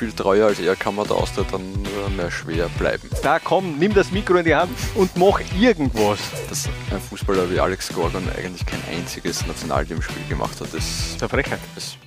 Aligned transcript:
viel 0.00 0.12
treuer 0.12 0.46
als 0.46 0.58
er 0.58 0.76
kann 0.76 0.94
man 0.94 1.06
da 1.06 1.14
Austria 1.14 1.44
dann 1.50 1.60
nur 1.82 2.08
mehr 2.16 2.30
schwer 2.30 2.70
bleiben. 2.78 3.10
Da 3.22 3.38
komm, 3.38 3.78
nimm 3.78 3.92
das 3.92 4.10
Mikro 4.10 4.36
in 4.36 4.46
die 4.46 4.54
Hand 4.54 4.70
und 4.94 5.14
mach 5.18 5.40
irgendwas. 5.58 6.18
Dass 6.48 6.68
ein 6.90 7.00
Fußballer 7.00 7.50
wie 7.50 7.60
Alex 7.60 7.92
Gorgon 7.92 8.22
eigentlich 8.34 8.64
kein 8.64 8.80
einziges 8.90 9.46
Nationalteamspiel 9.46 10.26
gemacht 10.26 10.58
hat, 10.58 10.72
ist 10.72 11.20
eine 11.20 11.28
Frechheit. 11.28 11.60
Ist 11.76 11.98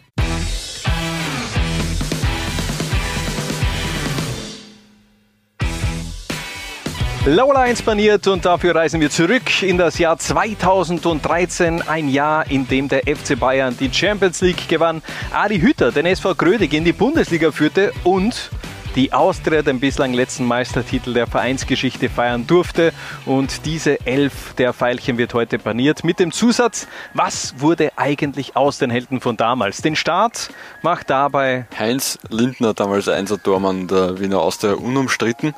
Laula 7.26 7.62
1 7.62 7.84
baniert 7.84 8.28
und 8.28 8.44
dafür 8.44 8.76
reisen 8.76 9.00
wir 9.00 9.10
zurück 9.10 9.64
in 9.64 9.78
das 9.78 9.98
Jahr 9.98 10.18
2013, 10.18 11.82
ein 11.82 12.10
Jahr, 12.10 12.52
in 12.52 12.68
dem 12.68 12.90
der 12.90 13.04
FC 13.04 13.40
Bayern 13.40 13.78
die 13.80 13.90
Champions 13.94 14.42
League 14.42 14.68
gewann, 14.68 15.02
Adi 15.32 15.62
Hütter 15.62 15.94
den 15.94 16.06
SV 16.06 16.36
Grödig 16.36 16.74
in 16.74 16.84
die 16.84 16.92
Bundesliga 16.92 17.54
führte 17.54 17.94
und 18.04 18.50
die 18.96 19.14
Austria 19.14 19.62
den 19.62 19.80
bislang 19.80 20.14
letzten 20.14 20.46
Meistertitel 20.46 21.14
der 21.14 21.28
Vereinsgeschichte 21.28 22.10
feiern 22.10 22.46
durfte. 22.48 22.94
Und 23.26 23.66
diese 23.66 24.06
Elf 24.06 24.54
der 24.56 24.74
Pfeilchen 24.74 25.18
wird 25.18 25.34
heute 25.34 25.60
baniert 25.60 26.04
mit 26.04 26.20
dem 26.20 26.32
Zusatz, 26.32 26.88
was 27.14 27.56
wurde 27.58 27.92
eigentlich 27.96 28.56
aus 28.56 28.78
den 28.78 28.90
Helden 28.90 29.22
von 29.22 29.38
damals? 29.38 29.82
Den 29.82 29.96
Start 29.96 30.50
macht 30.82 31.10
dabei 31.10 31.66
Heinz 31.78 32.20
Lindner, 32.30 32.74
damals 32.74 33.08
Einser 33.08 33.42
Tormann 33.42 33.88
der 33.88 34.20
Wiener 34.20 34.40
Austria, 34.40 34.74
unumstritten 34.74 35.54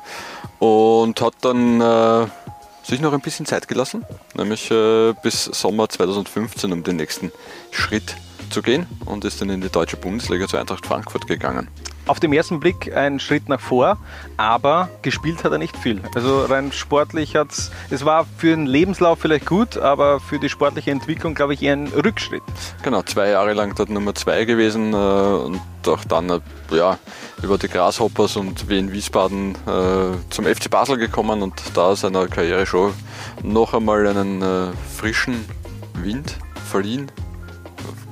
und 0.58 1.20
hat 1.20 1.34
dann 1.42 1.80
äh, 1.80 2.26
sich 2.82 3.00
noch 3.00 3.12
ein 3.12 3.20
bisschen 3.20 3.46
Zeit 3.46 3.68
gelassen, 3.68 4.04
nämlich 4.34 4.70
äh, 4.70 5.12
bis 5.22 5.44
Sommer 5.44 5.88
2015, 5.88 6.72
um 6.72 6.82
den 6.82 6.96
nächsten 6.96 7.32
Schritt 7.70 8.16
zu 8.50 8.62
gehen 8.62 8.86
und 9.04 9.24
ist 9.24 9.40
dann 9.40 9.50
in 9.50 9.60
die 9.60 9.68
deutsche 9.68 9.96
Bundesliga 9.96 10.46
zu 10.46 10.56
Eintracht 10.56 10.86
Frankfurt 10.86 11.26
gegangen 11.26 11.68
auf 12.06 12.20
den 12.20 12.32
ersten 12.32 12.60
Blick 12.60 12.94
ein 12.94 13.20
Schritt 13.20 13.48
nach 13.48 13.60
vor, 13.60 13.98
aber 14.36 14.88
gespielt 15.02 15.44
hat 15.44 15.52
er 15.52 15.58
nicht 15.58 15.76
viel. 15.76 16.00
Also 16.14 16.44
rein 16.44 16.72
sportlich 16.72 17.36
hat 17.36 17.50
es, 17.50 17.70
es 17.90 18.04
war 18.04 18.26
für 18.36 18.48
den 18.48 18.66
Lebenslauf 18.66 19.18
vielleicht 19.18 19.46
gut, 19.46 19.76
aber 19.76 20.20
für 20.20 20.38
die 20.38 20.48
sportliche 20.48 20.90
Entwicklung 20.90 21.34
glaube 21.34 21.54
ich 21.54 21.62
eher 21.62 21.74
ein 21.74 21.88
Rückschritt. 21.88 22.42
Genau, 22.82 23.02
zwei 23.02 23.30
Jahre 23.30 23.52
lang 23.52 23.74
dort 23.74 23.90
Nummer 23.90 24.14
zwei 24.14 24.44
gewesen 24.44 24.92
äh, 24.92 24.96
und 24.96 25.60
auch 25.86 26.04
dann 26.04 26.30
äh, 26.30 26.40
ja, 26.70 26.98
über 27.42 27.58
die 27.58 27.68
Grasshoppers 27.68 28.36
und 28.36 28.68
Wien 28.68 28.92
Wiesbaden 28.92 29.54
äh, 29.66 30.30
zum 30.30 30.44
FC 30.44 30.70
Basel 30.70 30.96
gekommen 30.96 31.42
und 31.42 31.60
da 31.74 31.94
seiner 31.96 32.26
Karriere 32.26 32.66
schon 32.66 32.92
noch 33.42 33.74
einmal 33.74 34.06
einen 34.06 34.42
äh, 34.42 34.72
frischen 34.96 35.44
Wind 35.94 36.36
verliehen 36.70 37.10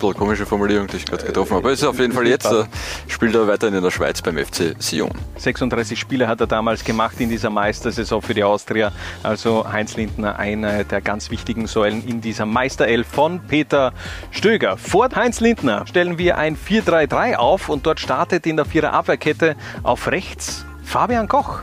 bisschen 0.09 0.19
komische 0.19 0.47
Formulierung, 0.47 0.87
die 0.87 0.97
ich 0.97 1.07
gerade 1.07 1.25
getroffen 1.25 1.53
habe. 1.53 1.65
Aber 1.65 1.73
ist 1.73 1.85
auf 1.85 1.99
jeden 1.99 2.13
Fall 2.13 2.27
jetzt, 2.27 2.47
äh, 2.47 2.65
spielt 3.09 3.35
er 3.35 3.47
weiterhin 3.49 3.75
in 3.75 3.83
der 3.83 3.91
Schweiz 3.91 4.23
beim 4.23 4.37
FC 4.37 4.75
Sion. 4.79 5.11
36 5.37 5.99
Spiele 5.99 6.29
hat 6.29 6.41
er 6.41 6.47
damals 6.47 6.85
gemacht 6.85 7.21
in 7.21 7.29
dieser 7.29 7.51
Meistersaison 7.51 8.23
für 8.23 8.35
die 8.35 8.45
Austria. 8.45 8.93
Also 9.23 9.67
Heinz 9.71 9.97
Lindner, 9.97 10.39
einer 10.39 10.85
der 10.85 11.01
ganz 11.01 11.31
wichtigen 11.31 11.67
Säulen 11.67 12.07
in 12.07 12.21
dieser 12.21 12.47
Meisterelf 12.47 13.07
von 13.07 13.41
Peter 13.41 13.93
Stöger. 14.31 14.77
Vor 14.77 15.09
Heinz 15.15 15.41
Lindner 15.41 15.87
stellen 15.87 16.19
wir 16.19 16.39
ein 16.39 16.57
4-3-3 16.57 17.37
auf 17.37 17.69
und 17.69 17.87
dort 17.87 18.01
startet 18.01 18.47
in 18.47 18.57
der 18.57 18.65
Vierer 18.65 18.93
Abwehrkette 18.93 19.57
auf 19.83 20.11
rechts 20.11 20.65
Fabian 20.85 21.29
Koch. 21.29 21.61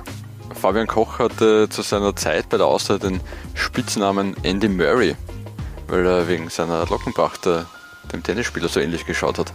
Fabian 0.59 0.87
Koch 0.87 1.19
hatte 1.19 1.69
zu 1.69 1.81
seiner 1.81 2.15
Zeit 2.15 2.49
bei 2.49 2.57
der 2.57 2.67
Austria 2.67 2.97
den 2.97 3.19
Spitznamen 3.53 4.35
Andy 4.43 4.67
Murray, 4.67 5.15
weil 5.87 6.05
er 6.05 6.27
wegen 6.27 6.49
seiner 6.49 6.85
Lockenpracht 6.87 7.47
dem 8.13 8.23
Tennisspieler 8.23 8.67
so 8.69 8.79
ähnlich 8.79 9.05
geschaut 9.05 9.37
hat. 9.37 9.51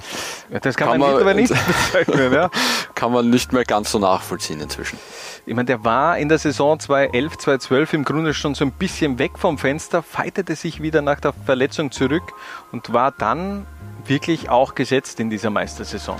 Ja, 0.51 0.61
das 0.61 0.77
kann, 0.77 0.91
kann 0.91 1.01
man, 1.01 1.25
man 1.25 1.37
nicht 1.37 1.53
bezeichnen. 1.67 2.33
Ja. 2.33 2.51
kann 2.95 3.13
man 3.13 3.31
nicht 3.31 3.53
mehr 3.53 3.65
ganz 3.65 3.93
so 3.93 3.99
nachvollziehen 3.99 4.61
inzwischen. 4.61 4.99
Ich 5.47 5.55
meine, 5.55 5.67
der 5.67 5.85
war 5.85 6.19
in 6.19 6.29
der 6.29 6.39
Saison 6.39 6.79
2011, 6.79 7.39
2012 7.39 7.93
im 7.93 8.05
Grunde 8.05 8.35
schon 8.35 8.55
so 8.55 8.65
ein 8.65 8.73
bisschen 8.73 9.19
weg 9.19 9.39
vom 9.39 9.59
Fenster, 9.59 10.03
feitete 10.03 10.57
sich 10.57 10.83
wieder 10.83 11.03
nach 11.03 11.21
der 11.21 11.33
Verletzung 11.33 11.91
zurück 11.93 12.33
und 12.73 12.93
war 12.93 13.13
dann 13.13 13.67
wirklich 14.07 14.49
auch 14.49 14.75
gesetzt 14.75 15.21
in 15.21 15.31
dieser 15.31 15.51
Meistersaison. 15.51 16.17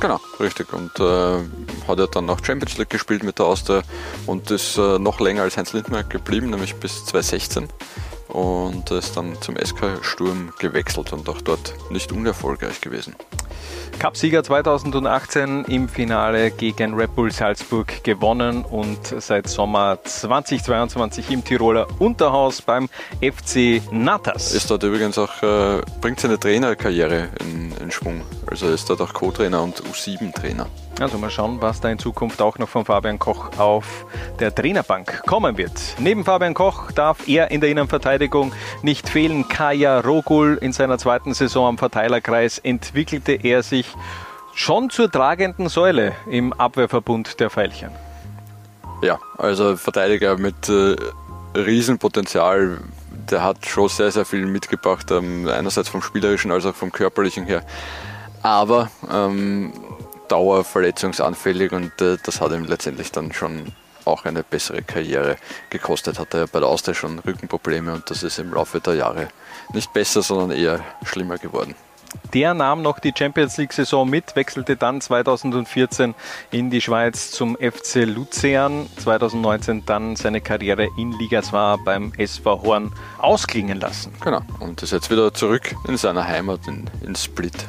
Genau, 0.00 0.20
richtig. 0.40 0.72
Und 0.72 0.90
äh, 1.00 1.38
hat 1.88 1.98
er 1.98 2.06
dann 2.06 2.26
noch 2.26 2.44
Champions 2.44 2.76
League 2.78 2.90
gespielt 2.90 3.22
mit 3.22 3.38
der 3.38 3.46
Austria 3.46 3.82
und 4.26 4.50
ist 4.50 4.76
äh, 4.76 4.98
noch 4.98 5.20
länger 5.20 5.42
als 5.42 5.56
Heinz 5.56 5.72
Lindner 5.72 6.04
geblieben, 6.04 6.50
nämlich 6.50 6.74
bis 6.76 7.06
2016 7.06 7.68
und 8.36 8.90
ist 8.90 9.16
dann 9.16 9.40
zum 9.40 9.56
SK 9.56 10.04
Sturm 10.04 10.52
gewechselt 10.58 11.14
und 11.14 11.26
auch 11.28 11.40
dort 11.40 11.74
nicht 11.90 12.12
unerfolgreich 12.12 12.82
gewesen. 12.82 13.14
Cupsieger 13.98 14.42
2018 14.42 15.64
im 15.64 15.88
Finale 15.88 16.50
gegen 16.50 16.94
Red 16.94 17.14
Bull 17.14 17.32
Salzburg 17.32 18.04
gewonnen 18.04 18.64
und 18.64 18.98
seit 19.18 19.48
Sommer 19.48 19.98
2022 20.04 21.30
im 21.30 21.42
Tiroler 21.42 21.86
Unterhaus 21.98 22.60
beim 22.60 22.88
FC 23.20 23.80
Natas. 23.90 24.52
Ist 24.52 24.70
dort 24.70 24.82
übrigens 24.82 25.16
auch, 25.18 25.42
äh, 25.42 25.80
bringt 26.00 26.20
seine 26.20 26.38
Trainerkarriere 26.38 27.30
in, 27.40 27.72
in 27.80 27.90
Schwung. 27.90 28.22
Also 28.46 28.68
ist 28.68 28.88
dort 28.90 29.00
auch 29.00 29.12
Co-Trainer 29.12 29.62
und 29.62 29.82
U7-Trainer. 29.82 30.66
Also 30.98 31.18
mal 31.18 31.30
schauen, 31.30 31.60
was 31.60 31.80
da 31.80 31.90
in 31.90 31.98
Zukunft 31.98 32.40
auch 32.40 32.58
noch 32.58 32.70
von 32.70 32.86
Fabian 32.86 33.18
Koch 33.18 33.58
auf 33.58 34.06
der 34.40 34.54
Trainerbank 34.54 35.24
kommen 35.26 35.58
wird. 35.58 35.72
Neben 35.98 36.24
Fabian 36.24 36.54
Koch 36.54 36.90
darf 36.90 37.28
er 37.28 37.50
in 37.50 37.60
der 37.60 37.68
Innenverteidigung 37.68 38.52
nicht 38.82 39.06
fehlen. 39.06 39.46
Kaya 39.46 40.00
Rogul 40.00 40.58
in 40.58 40.72
seiner 40.72 40.96
zweiten 40.96 41.34
Saison 41.34 41.68
am 41.68 41.78
Verteilerkreis 41.78 42.58
entwickelte 42.58 43.32
er 43.48 43.62
sich 43.62 43.86
schon 44.54 44.90
zur 44.90 45.10
tragenden 45.10 45.68
Säule 45.68 46.14
im 46.28 46.52
Abwehrverbund 46.52 47.40
der 47.40 47.50
Veilchen. 47.50 47.90
Ja, 49.02 49.18
also 49.36 49.76
Verteidiger 49.76 50.38
mit 50.38 50.68
äh, 50.68 50.96
Riesenpotenzial. 51.54 52.78
Der 53.30 53.42
hat 53.42 53.66
schon 53.66 53.88
sehr, 53.88 54.10
sehr 54.10 54.24
viel 54.24 54.46
mitgebracht, 54.46 55.10
ähm, 55.10 55.48
einerseits 55.48 55.88
vom 55.88 56.00
spielerischen 56.00 56.50
als 56.50 56.64
auch 56.64 56.74
vom 56.74 56.92
körperlichen 56.92 57.44
her. 57.44 57.62
Aber 58.42 58.90
ähm, 59.12 59.72
dauerverletzungsanfällig 60.28 61.72
und 61.72 62.00
äh, 62.00 62.16
das 62.22 62.40
hat 62.40 62.52
ihm 62.52 62.64
letztendlich 62.64 63.12
dann 63.12 63.32
schon 63.32 63.72
auch 64.04 64.24
eine 64.24 64.42
bessere 64.42 64.82
Karriere 64.82 65.36
gekostet. 65.70 66.18
Hatte 66.18 66.38
er 66.38 66.46
bei 66.46 66.60
der 66.60 66.68
Austria 66.68 66.94
schon 66.94 67.18
Rückenprobleme 67.18 67.92
und 67.92 68.08
das 68.10 68.22
ist 68.22 68.38
im 68.38 68.54
Laufe 68.54 68.80
der 68.80 68.94
Jahre 68.94 69.28
nicht 69.72 69.92
besser, 69.92 70.22
sondern 70.22 70.56
eher 70.56 70.80
schlimmer 71.04 71.38
geworden. 71.38 71.74
Der 72.34 72.54
nahm 72.54 72.82
noch 72.82 72.98
die 72.98 73.12
Champions 73.16 73.56
League-Saison 73.56 74.08
mit, 74.08 74.36
wechselte 74.36 74.76
dann 74.76 75.00
2014 75.00 76.14
in 76.50 76.70
die 76.70 76.80
Schweiz 76.80 77.30
zum 77.30 77.56
FC 77.56 78.04
Luzern, 78.04 78.86
2019 78.98 79.84
dann 79.86 80.16
seine 80.16 80.40
Karriere 80.40 80.88
in 80.98 81.12
Liga 81.12 81.42
2 81.42 81.76
beim 81.84 82.12
SV 82.16 82.62
Horn 82.62 82.92
ausklingen 83.18 83.80
lassen. 83.80 84.12
Genau, 84.22 84.42
und 84.60 84.82
ist 84.82 84.92
jetzt 84.92 85.10
wieder 85.10 85.32
zurück 85.32 85.74
in 85.88 85.96
seiner 85.96 86.26
Heimat 86.26 86.66
in, 86.66 86.84
in 87.02 87.14
Split. 87.14 87.66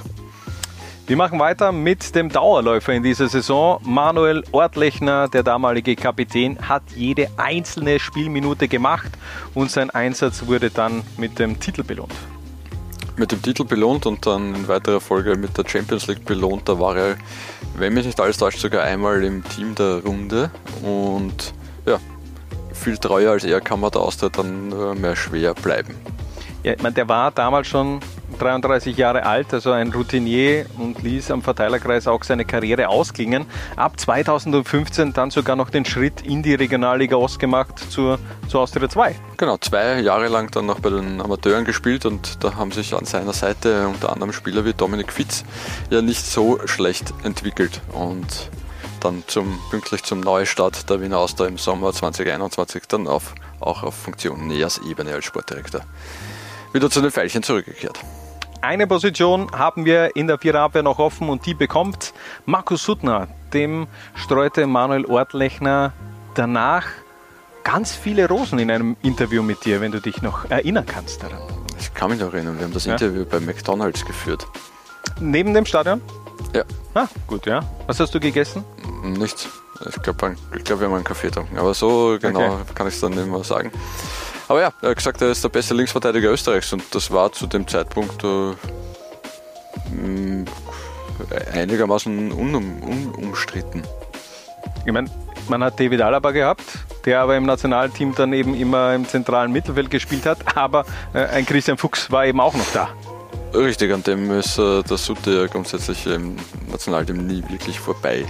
Wir 1.07 1.15
machen 1.15 1.39
weiter 1.39 1.71
mit 1.71 2.15
dem 2.15 2.27
Dauerläufer 2.27 2.91
in 2.91 3.01
dieser 3.01 3.29
Saison. 3.29 3.79
Manuel 3.85 4.43
Ortlechner, 4.51 5.29
der 5.29 5.41
damalige 5.41 5.95
Kapitän, 5.95 6.67
hat 6.67 6.83
jede 6.97 7.29
einzelne 7.37 7.97
Spielminute 7.97 8.67
gemacht 8.67 9.11
und 9.53 9.71
sein 9.71 9.89
Einsatz 9.89 10.47
wurde 10.47 10.69
dann 10.69 11.03
mit 11.15 11.39
dem 11.39 11.61
Titel 11.61 11.83
belohnt. 11.83 12.11
Mit 13.17 13.31
dem 13.31 13.41
Titel 13.41 13.65
belohnt 13.65 14.05
und 14.05 14.25
dann 14.25 14.53
in 14.53 14.67
weiterer 14.67 15.01
Folge 15.01 15.35
mit 15.35 15.57
der 15.57 15.67
Champions 15.67 16.07
League 16.07 16.23
belohnt. 16.23 16.69
Da 16.69 16.79
war 16.79 16.95
er, 16.95 17.15
wenn 17.75 17.93
mich 17.93 18.05
nicht 18.05 18.19
alles 18.19 18.37
täuscht, 18.37 18.59
sogar 18.59 18.83
einmal 18.83 19.23
im 19.23 19.43
Team 19.43 19.73
der 19.73 20.03
Runde 20.03 20.51
und 20.83 21.53
ja, 21.85 21.99
viel 22.73 22.97
treuer 22.97 23.31
als 23.31 23.43
er 23.43 23.59
kann 23.59 23.79
man 23.79 23.89
da 23.89 23.99
Austria 23.99 24.29
dann 24.29 24.99
mehr 25.01 25.15
schwer 25.15 25.55
bleiben. 25.55 25.95
Ja, 26.63 26.73
ich 26.73 26.81
meine, 26.81 26.93
der 26.93 27.09
war 27.09 27.31
damals 27.31 27.67
schon 27.67 28.01
33 28.37 28.95
Jahre 28.97 29.25
alt, 29.25 29.53
also 29.53 29.71
ein 29.71 29.91
Routinier 29.91 30.65
und 30.77 31.01
ließ 31.01 31.31
am 31.31 31.41
Verteilerkreis 31.41 32.07
auch 32.07 32.23
seine 32.23 32.45
Karriere 32.45 32.89
ausklingen. 32.89 33.45
Ab 33.75 33.99
2015 33.99 35.13
dann 35.13 35.31
sogar 35.31 35.55
noch 35.55 35.69
den 35.69 35.85
Schritt 35.85 36.21
in 36.21 36.43
die 36.43 36.55
Regionalliga 36.55 37.15
Ost 37.15 37.39
gemacht 37.39 37.79
zur, 37.89 38.19
zur 38.47 38.61
Austria 38.61 38.89
2. 38.89 39.15
Genau, 39.37 39.57
zwei 39.57 39.99
Jahre 40.01 40.27
lang 40.27 40.51
dann 40.51 40.65
noch 40.65 40.79
bei 40.79 40.89
den 40.89 41.21
Amateuren 41.21 41.65
gespielt 41.65 42.05
und 42.05 42.43
da 42.43 42.55
haben 42.55 42.71
sich 42.71 42.93
an 42.93 43.05
seiner 43.05 43.33
Seite 43.33 43.87
unter 43.87 44.11
anderem 44.11 44.33
Spieler 44.33 44.65
wie 44.65 44.73
Dominik 44.73 45.11
Fitz 45.11 45.43
ja 45.89 46.01
nicht 46.01 46.25
so 46.25 46.59
schlecht 46.65 47.13
entwickelt 47.23 47.81
und 47.93 48.49
dann 48.99 49.23
zum, 49.27 49.59
pünktlich 49.69 50.03
zum 50.03 50.21
Neustart 50.21 50.89
der 50.89 51.01
Wiener 51.01 51.19
Austria 51.19 51.47
im 51.47 51.57
Sommer 51.57 51.93
2021 51.93 52.83
dann 52.87 53.07
auf, 53.07 53.35
auch 53.59 53.83
auf 53.83 53.95
Funktion 53.95 54.47
Neas 54.47 54.79
Ebene 54.79 55.13
als 55.13 55.25
Sportdirektor 55.25 55.81
wieder 56.73 56.89
zu 56.89 57.01
den 57.01 57.11
Pfeilchen 57.11 57.43
zurückgekehrt. 57.43 57.99
Eine 58.61 58.87
Position 58.87 59.51
haben 59.51 59.85
wir 59.85 60.15
in 60.15 60.27
der 60.27 60.37
Viererabwehr 60.39 60.83
noch 60.83 60.99
offen 60.99 61.29
und 61.29 61.45
die 61.45 61.53
bekommt 61.53 62.13
Markus 62.45 62.83
Suttner. 62.83 63.27
Dem 63.53 63.87
streute 64.15 64.67
Manuel 64.67 65.05
Ortlechner 65.05 65.93
danach 66.33 66.85
ganz 67.63 67.95
viele 67.95 68.27
Rosen 68.27 68.59
in 68.59 68.71
einem 68.71 68.97
Interview 69.03 69.43
mit 69.43 69.63
dir, 69.65 69.79
wenn 69.79 69.91
du 69.91 70.01
dich 70.01 70.21
noch 70.21 70.49
erinnern 70.49 70.85
kannst 70.85 71.23
daran. 71.23 71.41
Ich 71.79 71.93
kann 71.93 72.09
mich 72.09 72.19
noch 72.19 72.33
erinnern, 72.33 72.57
wir 72.57 72.65
haben 72.65 72.73
das 72.73 72.85
ja. 72.85 72.93
Interview 72.93 73.25
bei 73.25 73.39
McDonalds 73.39 74.05
geführt. 74.05 74.47
Neben 75.19 75.53
dem 75.53 75.65
Stadion? 75.65 76.01
Ja. 76.53 76.63
Ah, 76.93 77.07
gut, 77.27 77.45
ja. 77.45 77.61
Was 77.85 77.99
hast 77.99 78.13
du 78.15 78.19
gegessen? 78.19 78.63
Nichts. 79.03 79.47
Ich 79.85 80.01
glaube, 80.01 80.35
glaub, 80.63 80.79
wir 80.79 80.87
haben 80.87 80.95
einen 80.95 81.03
Kaffee 81.03 81.27
getrunken. 81.27 81.57
Aber 81.57 81.73
so 81.73 82.17
genau 82.19 82.53
okay. 82.53 82.73
kann 82.73 82.87
ich 82.87 82.95
es 82.95 82.99
dann 83.01 83.11
nicht 83.11 83.27
mehr 83.27 83.43
sagen. 83.43 83.71
Aber 84.47 84.61
ja, 84.61 84.71
er 84.81 84.89
hat 84.89 84.97
gesagt, 84.97 85.21
er 85.21 85.31
ist 85.31 85.43
der 85.43 85.49
beste 85.49 85.73
Linksverteidiger 85.73 86.31
Österreichs 86.31 86.71
und 86.71 86.83
das 86.91 87.11
war 87.11 87.31
zu 87.31 87.47
dem 87.47 87.67
Zeitpunkt 87.67 88.23
äh, 88.23 88.53
mm, 89.93 90.45
einigermaßen 91.53 92.31
unum, 92.31 92.81
unumstritten. 92.81 93.83
Ich 94.85 94.91
meine, 94.93 95.09
man 95.49 95.63
hat 95.63 95.79
David 95.79 96.01
Alaba 96.01 96.31
gehabt, 96.31 96.63
der 97.05 97.21
aber 97.21 97.35
im 97.35 97.45
Nationalteam 97.45 98.15
dann 98.15 98.31
eben 98.33 98.55
immer 98.55 98.93
im 98.95 99.07
zentralen 99.07 99.51
Mittelfeld 99.51 99.89
gespielt 99.89 100.25
hat, 100.25 100.55
aber 100.55 100.85
äh, 101.13 101.25
ein 101.25 101.45
Christian 101.45 101.77
Fuchs 101.77 102.11
war 102.11 102.25
eben 102.25 102.39
auch 102.39 102.53
noch 102.53 102.71
da. 102.73 102.89
Richtig, 103.53 103.93
an 103.93 104.03
dem 104.03 104.31
ist 104.31 104.57
äh, 104.57 104.83
der 104.83 104.97
Sutte 104.97 105.47
grundsätzlich 105.49 106.05
im 106.05 106.35
Nationalteam 106.69 107.25
nie 107.25 107.43
wirklich 107.49 107.79
vorbei 107.79 108.25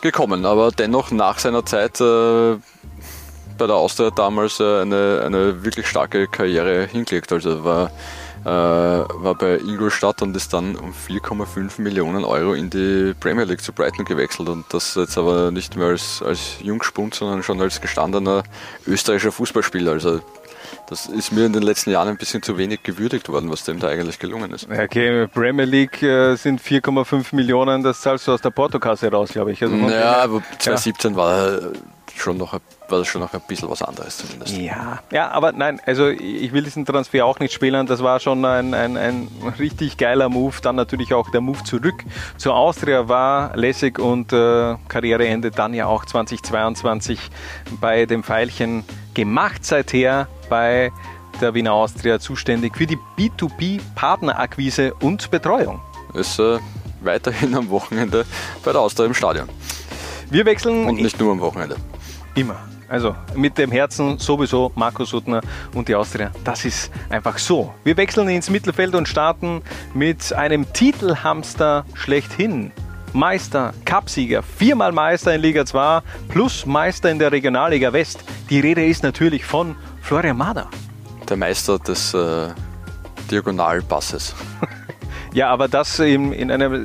gekommen, 0.00 0.46
aber 0.46 0.70
dennoch 0.70 1.10
nach 1.10 1.38
seiner 1.38 1.64
Zeit 1.64 2.00
äh, 2.00 2.56
bei 3.60 3.66
der 3.66 3.76
Austria 3.76 4.10
damals 4.10 4.58
äh, 4.58 4.80
eine, 4.80 5.22
eine 5.24 5.62
wirklich 5.62 5.86
starke 5.86 6.26
Karriere 6.26 6.86
hingelegt. 6.86 7.30
Also 7.30 7.62
war, 7.62 7.90
äh, 8.44 8.48
war 8.48 9.34
bei 9.34 9.58
Ingolstadt 9.58 10.22
und 10.22 10.34
ist 10.34 10.52
dann 10.54 10.76
um 10.76 10.92
4,5 10.92 11.80
Millionen 11.80 12.24
Euro 12.24 12.54
in 12.54 12.70
die 12.70 13.14
Premier 13.20 13.44
League 13.44 13.60
zu 13.60 13.72
Brighton 13.72 14.06
gewechselt 14.06 14.48
und 14.48 14.64
das 14.70 14.94
jetzt 14.94 15.18
aber 15.18 15.50
nicht 15.50 15.76
mehr 15.76 15.88
als, 15.88 16.22
als 16.22 16.56
Jungspund, 16.62 17.14
sondern 17.14 17.42
schon 17.42 17.60
als 17.60 17.82
gestandener 17.82 18.42
österreichischer 18.86 19.30
Fußballspieler. 19.30 19.92
Also 19.92 20.20
das 20.88 21.06
ist 21.06 21.30
mir 21.30 21.44
in 21.44 21.52
den 21.52 21.62
letzten 21.62 21.90
Jahren 21.90 22.08
ein 22.08 22.16
bisschen 22.16 22.42
zu 22.42 22.56
wenig 22.56 22.82
gewürdigt 22.82 23.28
worden, 23.28 23.50
was 23.50 23.64
dem 23.64 23.78
da 23.78 23.88
eigentlich 23.88 24.18
gelungen 24.18 24.52
ist. 24.52 24.68
Okay, 24.70 25.26
Premier 25.26 25.66
League 25.66 26.02
äh, 26.02 26.34
sind 26.36 26.62
4,5 26.62 27.34
Millionen, 27.36 27.82
das 27.82 28.00
zahlst 28.00 28.26
du 28.26 28.32
aus 28.32 28.40
der 28.40 28.50
Portokasse 28.50 29.10
raus, 29.10 29.30
glaube 29.32 29.52
ich. 29.52 29.62
Also 29.62 29.76
ja, 29.76 30.22
aber 30.22 30.42
2017 30.58 31.10
ja. 31.10 31.16
war 31.16 31.60
schon 32.20 32.36
noch 32.36 32.54
ein 32.54 32.60
war 32.90 32.98
das 32.98 33.08
schon 33.08 33.20
noch 33.20 33.32
ein 33.32 33.40
bisschen 33.46 33.70
was 33.70 33.82
anderes 33.82 34.18
zumindest. 34.18 34.56
Ja, 34.56 35.00
ja 35.10 35.30
aber 35.30 35.52
nein, 35.52 35.80
also 35.86 36.08
ich 36.08 36.52
will 36.52 36.64
diesen 36.64 36.84
Transfer 36.84 37.24
auch 37.24 37.38
nicht 37.38 37.52
spielen. 37.52 37.86
Das 37.86 38.02
war 38.02 38.20
schon 38.20 38.44
ein, 38.44 38.74
ein, 38.74 38.96
ein 38.96 39.28
richtig 39.58 39.96
geiler 39.96 40.28
Move. 40.28 40.56
Dann 40.62 40.76
natürlich 40.76 41.14
auch 41.14 41.30
der 41.30 41.40
Move 41.40 41.62
zurück 41.64 42.04
zur 42.36 42.54
Austria 42.54 43.08
war 43.08 43.56
lässig 43.56 43.98
und 43.98 44.32
äh, 44.32 44.76
Karriereende 44.88 45.50
dann 45.50 45.74
ja 45.74 45.86
auch 45.86 46.04
2022 46.04 47.18
bei 47.80 48.06
dem 48.06 48.22
Pfeilchen 48.22 48.84
gemacht. 49.14 49.64
Seither 49.64 50.28
bei 50.48 50.92
der 51.40 51.54
Wiener 51.54 51.72
Austria 51.72 52.18
zuständig 52.18 52.76
für 52.76 52.86
die 52.86 52.98
B2B-Partnerakquise 53.18 54.94
und 55.00 55.30
Betreuung. 55.30 55.80
Ist 56.14 56.38
äh, 56.38 56.58
weiterhin 57.02 57.54
am 57.54 57.70
Wochenende 57.70 58.26
bei 58.64 58.72
der 58.72 58.80
Austria 58.80 59.06
im 59.06 59.14
Stadion. 59.14 59.48
Wir 60.28 60.44
wechseln. 60.44 60.86
Und 60.86 61.00
nicht 61.00 61.18
nur 61.18 61.32
am 61.32 61.40
Wochenende. 61.40 61.76
Immer. 62.34 62.56
Also 62.88 63.14
mit 63.36 63.56
dem 63.56 63.70
Herzen 63.70 64.18
sowieso 64.18 64.72
Markus 64.74 65.10
Suttner 65.10 65.40
und 65.74 65.86
die 65.88 65.94
Austria. 65.94 66.32
Das 66.42 66.64
ist 66.64 66.90
einfach 67.08 67.38
so. 67.38 67.72
Wir 67.84 67.96
wechseln 67.96 68.28
ins 68.28 68.50
Mittelfeld 68.50 68.96
und 68.96 69.06
starten 69.06 69.62
mit 69.94 70.32
einem 70.32 70.72
Titelhamster 70.72 71.84
schlechthin. 71.94 72.72
Meister, 73.12 73.74
Cupsieger, 73.84 74.42
viermal 74.42 74.90
Meister 74.92 75.34
in 75.34 75.40
Liga 75.40 75.64
2 75.64 76.00
plus 76.28 76.66
Meister 76.66 77.10
in 77.10 77.18
der 77.18 77.30
Regionalliga 77.30 77.92
West. 77.92 78.24
Die 78.50 78.60
Rede 78.60 78.84
ist 78.84 79.04
natürlich 79.04 79.44
von 79.44 79.76
Florian 80.00 80.36
Mader. 80.36 80.68
Der 81.28 81.36
Meister 81.36 81.78
des 81.78 82.12
äh, 82.14 82.48
Diagonalpasses. 83.30 84.34
ja, 85.32 85.48
aber 85.48 85.68
das 85.68 85.98
in, 86.00 86.32
in 86.32 86.50
einer 86.50 86.82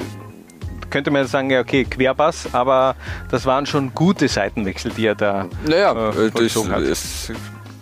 könnte 0.96 1.12
man 1.12 1.28
sagen, 1.28 1.50
ja, 1.50 1.60
okay, 1.60 1.84
Querpass, 1.84 2.48
aber 2.54 2.96
das 3.30 3.46
waren 3.46 3.66
schon 3.66 3.94
gute 3.94 4.30
Seitenwechsel, 4.30 4.94
die 4.96 5.08
er 5.08 5.16
da 5.16 5.50
naja, 5.66 5.92
äh, 6.12 6.32
das, 6.32 6.56
hat. 6.70 6.84
Ist, 6.84 7.34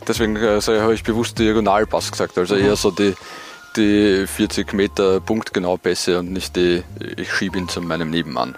deswegen 0.08 0.36
äh, 0.36 0.60
habe 0.60 0.96
ich 0.96 1.04
bewusst 1.04 1.38
Diagonalpass 1.38 2.10
gesagt, 2.10 2.36
also 2.40 2.56
mhm. 2.56 2.62
eher 2.62 2.76
so 2.76 2.90
die, 2.90 3.14
die 3.76 4.26
40 4.26 4.74
Meter 4.74 5.20
punktgenau 5.20 5.78
Pässe 5.78 6.18
und 6.18 6.34
nicht 6.34 6.56
die, 6.56 6.82
ich 7.16 7.32
schiebe 7.32 7.60
ihn 7.60 7.70
zu 7.70 7.82
meinem 7.82 8.10
Nebenmann. 8.10 8.56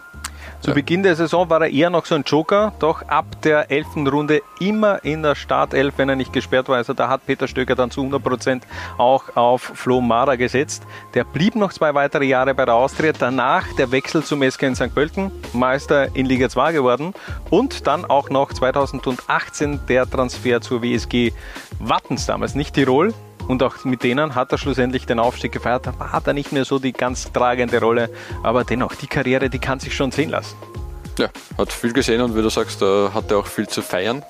Zu 0.66 0.74
Beginn 0.74 1.04
der 1.04 1.16
Saison 1.16 1.48
war 1.48 1.62
er 1.62 1.70
eher 1.70 1.92
noch 1.92 2.08
so 2.08 2.16
ein 2.16 2.24
Joker, 2.26 2.74
doch 2.80 3.04
ab 3.04 3.40
der 3.44 3.70
11. 3.70 3.98
Runde 4.12 4.42
immer 4.60 5.04
in 5.06 5.22
der 5.22 5.36
Startelf, 5.36 5.94
wenn 5.98 6.10
er 6.10 6.16
nicht 6.16 6.34
gesperrt 6.34 6.70
war. 6.70 6.78
Also 6.78 6.96
da 6.96 7.08
hat 7.08 7.24
Peter 7.28 7.48
Stöger 7.48 7.76
dann 7.76 7.92
zu 7.92 8.02
100 8.02 8.24
Prozent 8.24 8.64
auch 8.98 9.36
auf 9.36 9.62
Flo 9.62 10.02
Mara 10.02 10.38
gesetzt. 10.38 10.82
Der 11.14 11.24
blieb 11.24 11.56
noch 11.56 11.72
zwei 11.72 11.94
weitere 11.94 12.26
Jahre 12.26 12.56
bei 12.56 12.66
der 12.66 12.74
Austria. 12.74 13.12
Danach 13.12 13.68
der 13.74 13.92
Wechsel 13.92 14.24
zum 14.24 14.42
SK 14.42 14.64
in 14.64 14.76
St. 14.76 14.92
Pölten, 14.92 15.30
Meister 15.54 16.16
in 16.16 16.26
Liga 16.26 16.50
2 16.50 16.72
geworden. 16.72 17.14
Und 17.52 17.86
dann 17.86 18.04
auch 18.04 18.32
noch 18.32 18.52
2018 18.52 19.82
der 19.88 20.10
Transfer 20.10 20.62
zur 20.62 20.82
WSG 20.82 21.32
Wattens 21.78 22.26
damals, 22.26 22.56
nicht 22.56 22.74
Tirol, 22.74 23.14
und 23.48 23.62
auch 23.64 23.84
mit 23.86 24.04
denen 24.04 24.36
hat 24.36 24.52
er 24.52 24.58
schlussendlich 24.58 25.06
den 25.06 25.20
Aufstieg 25.20 25.52
gefeiert. 25.52 25.88
Da 25.88 26.12
hat 26.12 26.28
er 26.28 26.34
nicht 26.34 26.52
mehr 26.52 26.66
so 26.66 26.80
die 26.80 26.94
ganz 26.94 27.32
tragende 27.32 27.80
Rolle, 27.80 28.10
aber 28.44 28.64
dennoch, 28.64 28.96
die 28.96 29.08
Karriere, 29.08 29.50
die 29.50 29.60
kann 29.60 29.80
sich 29.80 29.96
schon 29.96 30.12
sehen 30.12 30.30
lassen. 30.30 30.56
Ja, 31.18 31.30
hat 31.58 31.72
viel 31.72 31.94
gesehen 31.94 32.22
und 32.22 32.36
wie 32.36 32.42
du 32.42 32.50
sagst, 32.50 32.82
hat 32.82 33.32
er 33.32 33.38
auch 33.38 33.48
viel 33.48 33.68
zu 33.68 33.82
feiern. 33.82 34.24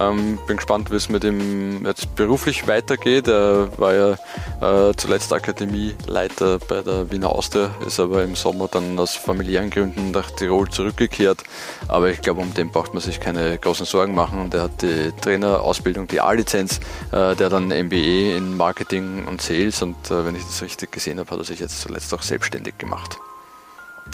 Ähm, 0.00 0.38
bin 0.46 0.56
gespannt, 0.56 0.90
wie 0.90 0.96
es 0.96 1.10
mit 1.10 1.24
ihm 1.24 1.84
jetzt 1.84 2.14
beruflich 2.16 2.66
weitergeht. 2.66 3.28
Er 3.28 3.68
war 3.78 3.94
ja 3.94 4.88
äh, 4.90 4.94
zuletzt 4.96 5.30
Akademieleiter 5.32 6.58
bei 6.58 6.80
der 6.80 7.10
Wiener 7.10 7.28
Austria, 7.30 7.70
ist 7.86 8.00
aber 8.00 8.24
im 8.24 8.34
Sommer 8.34 8.68
dann 8.68 8.98
aus 8.98 9.14
familiären 9.14 9.68
Gründen 9.68 10.10
nach 10.10 10.30
Tirol 10.30 10.70
zurückgekehrt. 10.70 11.44
Aber 11.86 12.08
ich 12.08 12.22
glaube, 12.22 12.40
um 12.40 12.54
den 12.54 12.70
braucht 12.70 12.94
man 12.94 13.02
sich 13.02 13.20
keine 13.20 13.58
großen 13.58 13.84
Sorgen 13.84 14.14
machen. 14.14 14.40
Und 14.40 14.54
er 14.54 14.62
hat 14.62 14.80
die 14.80 15.12
Trainerausbildung, 15.20 16.08
die 16.08 16.20
A-Lizenz, 16.20 16.80
äh, 17.12 17.36
der 17.36 17.50
dann 17.50 17.68
MBE 17.68 18.36
in 18.36 18.56
Marketing 18.56 19.26
und 19.26 19.42
Sales. 19.42 19.82
Und 19.82 20.10
äh, 20.10 20.24
wenn 20.24 20.34
ich 20.34 20.44
das 20.44 20.62
richtig 20.62 20.92
gesehen 20.92 21.18
habe, 21.18 21.30
hat 21.30 21.38
er 21.38 21.44
sich 21.44 21.60
jetzt 21.60 21.82
zuletzt 21.82 22.14
auch 22.14 22.22
selbstständig 22.22 22.78
gemacht. 22.78 23.18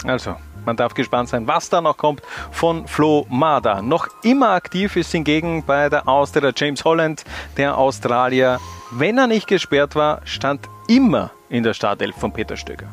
Also, 0.05 0.37
man 0.65 0.77
darf 0.77 0.95
gespannt 0.95 1.29
sein, 1.29 1.47
was 1.47 1.69
da 1.71 1.81
noch 1.81 1.97
kommt 1.97 2.23
von 2.51 2.87
Flo 2.89 3.27
Mada. 3.29 3.83
Noch 3.83 4.09
immer 4.23 4.51
aktiv 4.51 4.97
ist 4.97 5.13
hingegen 5.13 5.65
bei 5.65 5.89
der 5.89 6.09
Austria 6.09 6.53
James 6.55 6.85
Holland, 6.85 7.25
der 7.57 7.79
Australier. 7.79 8.61
Wenn 8.91 9.17
er 9.17 9.27
nicht 9.27 9.47
gesperrt 9.47 9.95
war, 9.95 10.21
stand 10.25 10.69
immer 10.89 11.31
in 11.49 11.63
der 11.63 11.75
Startelf 11.75 12.17
von 12.17 12.33
Peter 12.33 12.57
Stöger. 12.57 12.89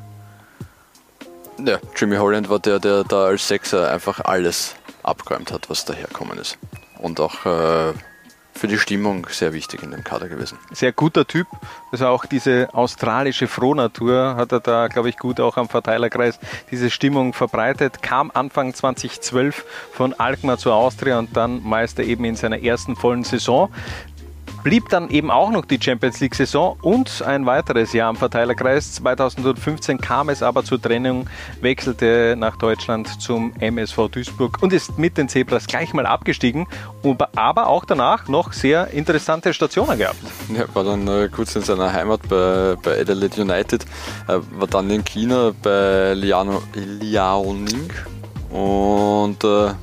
Ja, 1.63 1.79
Jimmy 1.95 2.17
Holland 2.17 2.49
war 2.49 2.59
der, 2.59 2.79
der 2.79 3.03
da 3.03 3.25
als 3.25 3.47
Sechser 3.47 3.91
einfach 3.91 4.19
alles 4.23 4.75
abgeräumt 5.03 5.51
hat, 5.51 5.69
was 5.69 5.85
daherkommen 5.85 6.37
ist. 6.37 6.57
Und 6.99 7.19
auch 7.19 7.45
äh, 7.45 7.93
für 8.63 8.69
die 8.69 8.77
Stimmung 8.77 9.27
sehr 9.29 9.51
wichtig 9.51 9.83
in 9.83 9.91
dem 9.91 10.05
Kader 10.05 10.29
gewesen. 10.29 10.57
Sehr 10.71 10.93
guter 10.93 11.27
Typ. 11.27 11.47
Also 11.91 12.07
auch 12.07 12.25
diese 12.25 12.69
australische 12.71 13.49
Frohnatur 13.49 14.37
hat 14.37 14.53
er 14.53 14.61
da, 14.61 14.87
glaube 14.87 15.09
ich, 15.09 15.17
gut 15.17 15.41
auch 15.41 15.57
am 15.57 15.67
Verteilerkreis 15.67 16.39
diese 16.71 16.89
Stimmung 16.89 17.33
verbreitet. 17.33 18.01
Kam 18.01 18.31
Anfang 18.33 18.73
2012 18.73 19.65
von 19.91 20.13
Alkmaar 20.13 20.57
zur 20.57 20.75
Austria 20.75 21.19
und 21.19 21.35
dann 21.35 21.61
Meister 21.61 22.03
eben 22.03 22.23
in 22.23 22.37
seiner 22.37 22.63
ersten 22.63 22.95
vollen 22.95 23.25
Saison 23.25 23.69
blieb 24.63 24.89
dann 24.89 25.09
eben 25.09 25.29
auch 25.29 25.51
noch 25.51 25.65
die 25.65 25.79
Champions 25.81 26.19
League-Saison 26.19 26.77
und 26.81 27.21
ein 27.21 27.45
weiteres 27.45 27.93
Jahr 27.93 28.09
am 28.09 28.15
Verteilerkreis. 28.15 28.93
2015 28.93 29.99
kam 29.99 30.29
es 30.29 30.41
aber 30.41 30.63
zur 30.63 30.81
Trennung, 30.81 31.29
wechselte 31.61 32.35
nach 32.37 32.57
Deutschland 32.57 33.21
zum 33.21 33.53
MSV 33.59 34.09
Duisburg 34.11 34.61
und 34.61 34.73
ist 34.73 34.97
mit 34.97 35.17
den 35.17 35.29
Zebras 35.29 35.67
gleich 35.67 35.93
mal 35.93 36.05
abgestiegen, 36.05 36.67
aber 37.35 37.67
auch 37.67 37.85
danach 37.85 38.27
noch 38.27 38.53
sehr 38.53 38.87
interessante 38.91 39.53
Stationen 39.53 39.97
gehabt. 39.97 40.17
Ja, 40.55 40.65
war 40.73 40.83
dann 40.83 41.07
äh, 41.07 41.29
kurz 41.29 41.55
in 41.55 41.61
seiner 41.61 41.91
Heimat 41.91 42.21
bei, 42.29 42.75
bei 42.81 43.01
Adelaide 43.01 43.41
United, 43.41 43.85
äh, 44.27 44.39
war 44.51 44.67
dann 44.67 44.89
in 44.89 45.03
China 45.03 45.51
bei 45.61 46.13
Liano, 46.13 46.63
Liaoning 46.73 47.89
und 48.49 49.43
äh, 49.43 49.73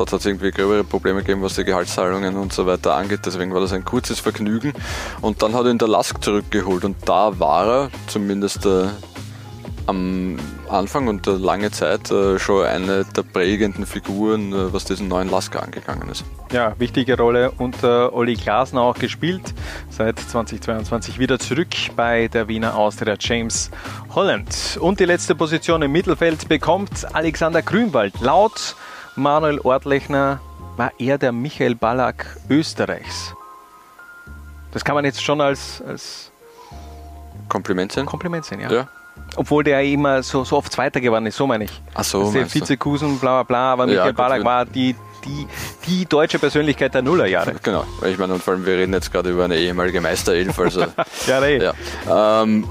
Dort 0.00 0.14
hat 0.14 0.20
es 0.20 0.26
irgendwie 0.26 0.50
gröbere 0.50 0.82
Probleme 0.82 1.18
gegeben, 1.18 1.42
was 1.42 1.56
die 1.56 1.64
Gehaltszahlungen 1.64 2.38
und 2.38 2.54
so 2.54 2.64
weiter 2.64 2.94
angeht. 2.94 3.20
Deswegen 3.26 3.52
war 3.52 3.60
das 3.60 3.74
ein 3.74 3.84
kurzes 3.84 4.18
Vergnügen. 4.18 4.72
Und 5.20 5.42
dann 5.42 5.52
hat 5.52 5.66
ihn 5.66 5.76
der 5.76 5.88
Lask 5.88 6.24
zurückgeholt 6.24 6.86
und 6.86 6.96
da 7.06 7.38
war 7.38 7.66
er 7.66 7.90
zumindest 8.06 8.64
äh, 8.64 8.86
am 9.84 10.38
Anfang 10.70 11.06
und 11.08 11.26
äh, 11.26 11.32
lange 11.32 11.70
Zeit 11.70 12.10
äh, 12.10 12.38
schon 12.38 12.64
eine 12.64 13.04
der 13.04 13.24
prägenden 13.24 13.84
Figuren, 13.84 14.54
äh, 14.54 14.72
was 14.72 14.86
diesen 14.86 15.08
neuen 15.08 15.28
Lasker 15.28 15.62
angegangen 15.62 16.08
ist. 16.08 16.24
Ja, 16.50 16.72
wichtige 16.78 17.18
Rolle 17.18 17.50
unter 17.58 18.14
Olli 18.14 18.36
Glasner 18.36 18.80
auch 18.80 18.98
gespielt. 18.98 19.52
Seit 19.90 20.18
2022 20.18 21.18
wieder 21.18 21.38
zurück 21.38 21.68
bei 21.94 22.28
der 22.28 22.48
Wiener 22.48 22.74
Austria 22.74 23.16
James 23.20 23.70
Holland. 24.14 24.78
Und 24.80 24.98
die 24.98 25.04
letzte 25.04 25.34
Position 25.34 25.82
im 25.82 25.92
Mittelfeld 25.92 26.48
bekommt 26.48 27.14
Alexander 27.14 27.60
Grünwald. 27.60 28.18
Laut 28.22 28.76
Manuel 29.16 29.58
Ortlechner 29.60 30.40
war 30.76 30.92
er 30.98 31.18
der 31.18 31.32
Michael 31.32 31.74
Ballack 31.74 32.26
Österreichs. 32.48 33.34
Das 34.72 34.84
kann 34.84 34.94
man 34.94 35.04
jetzt 35.04 35.22
schon 35.22 35.40
als, 35.40 35.82
als 35.86 36.30
Kompliment 37.48 37.92
sehen. 37.92 38.06
Kompliment 38.06 38.44
sehen, 38.44 38.60
ja. 38.60 38.70
ja. 38.70 38.88
obwohl 39.36 39.64
der 39.64 39.82
immer 39.82 40.22
so, 40.22 40.44
so 40.44 40.56
oft 40.56 40.72
Zweiter 40.72 41.00
geworden 41.00 41.26
ist, 41.26 41.36
so 41.36 41.46
meine 41.46 41.64
ich. 41.64 41.82
Ach 41.94 42.04
so, 42.04 42.30
der? 42.32 42.52
Vizekusen, 42.52 43.18
bla 43.18 43.42
bla 43.42 43.42
bla, 43.42 43.72
aber 43.72 43.86
Michael 43.86 44.08
gut, 44.08 44.16
Ballack 44.16 44.44
war 44.44 44.64
die, 44.64 44.94
die, 45.24 45.46
die 45.86 46.06
deutsche 46.06 46.38
Persönlichkeit 46.38 46.94
der 46.94 47.02
Nullerjahre. 47.02 47.54
Genau, 47.62 47.84
ich 48.06 48.16
meine, 48.16 48.34
und 48.34 48.42
vor 48.42 48.54
allem, 48.54 48.64
wir 48.64 48.76
reden 48.76 48.92
jetzt 48.94 49.12
gerade 49.12 49.30
über 49.30 49.44
eine 49.44 49.56
ehemalige 49.56 50.00
Meisterelf, 50.00 50.58
also 50.58 50.86
Ja, 51.26 51.40
ey. 51.40 51.62
ja. 51.62 52.42
Ähm, 52.42 52.64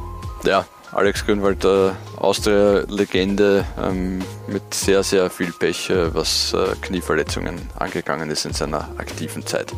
ja, 0.45 0.65
Alex 0.93 1.25
Grünwald, 1.25 1.63
äh, 1.65 1.91
Austria-Legende 2.19 3.65
ähm, 3.81 4.19
mit 4.47 4.73
sehr, 4.73 5.03
sehr 5.03 5.29
viel 5.29 5.51
Pech, 5.51 5.89
äh, 5.89 6.13
was 6.13 6.53
äh, 6.53 6.75
Knieverletzungen 6.81 7.59
angegangen 7.77 8.29
ist 8.29 8.45
in 8.45 8.53
seiner 8.53 8.89
aktiven 8.97 9.45
Zeit. 9.45 9.73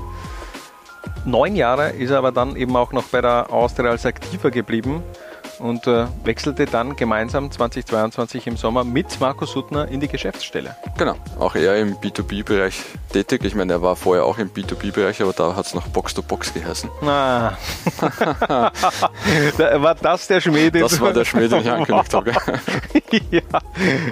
Neun 1.26 1.56
Jahre 1.56 1.92
ist 1.92 2.10
er 2.10 2.18
aber 2.18 2.32
dann 2.32 2.56
eben 2.56 2.76
auch 2.76 2.92
noch 2.94 3.04
bei 3.04 3.22
der 3.22 3.52
Austria 3.52 3.92
als 3.92 4.06
Aktiver 4.06 4.50
geblieben 4.50 5.04
und 5.62 5.88
äh, 5.88 6.08
wechselte 6.24 6.66
dann 6.66 6.96
gemeinsam 6.96 7.52
2022 7.52 8.48
im 8.48 8.58
Sommer 8.58 8.84
mit 8.84 9.20
Markus 9.20 9.52
Suttner 9.52 9.88
in 9.88 10.00
die 10.00 10.08
Geschäftsstelle. 10.08 10.76
Genau, 10.98 11.16
auch 11.40 11.56
er 11.56 11.78
im 11.78 11.96
B2B-Bereich 11.96 12.82
tätig. 13.12 13.44
Ich 13.44 13.56
meine, 13.56 13.74
er 13.74 13.82
war 13.82 13.96
vorher 13.96 14.26
auch 14.26 14.38
im 14.38 14.50
B2B-Bereich, 14.50 15.22
aber 15.22 15.34
da 15.34 15.56
hat 15.56 15.66
es 15.68 15.74
noch 15.74 15.88
Box-to-Box 15.88 16.54
geheißen. 16.54 16.90
Ah. 17.02 17.54
War 19.58 19.96
das 19.96 20.28
der 20.28 20.42
Schmäh, 20.42 20.70
den 20.70 20.82
Das 20.82 21.00
war 21.00 21.14
der 21.14 21.26
Schmäh, 21.26 21.48
den 21.48 21.62
ich 21.62 21.72
angekündigt 21.72 22.14
habe. 22.14 22.32
ja, 23.30 23.42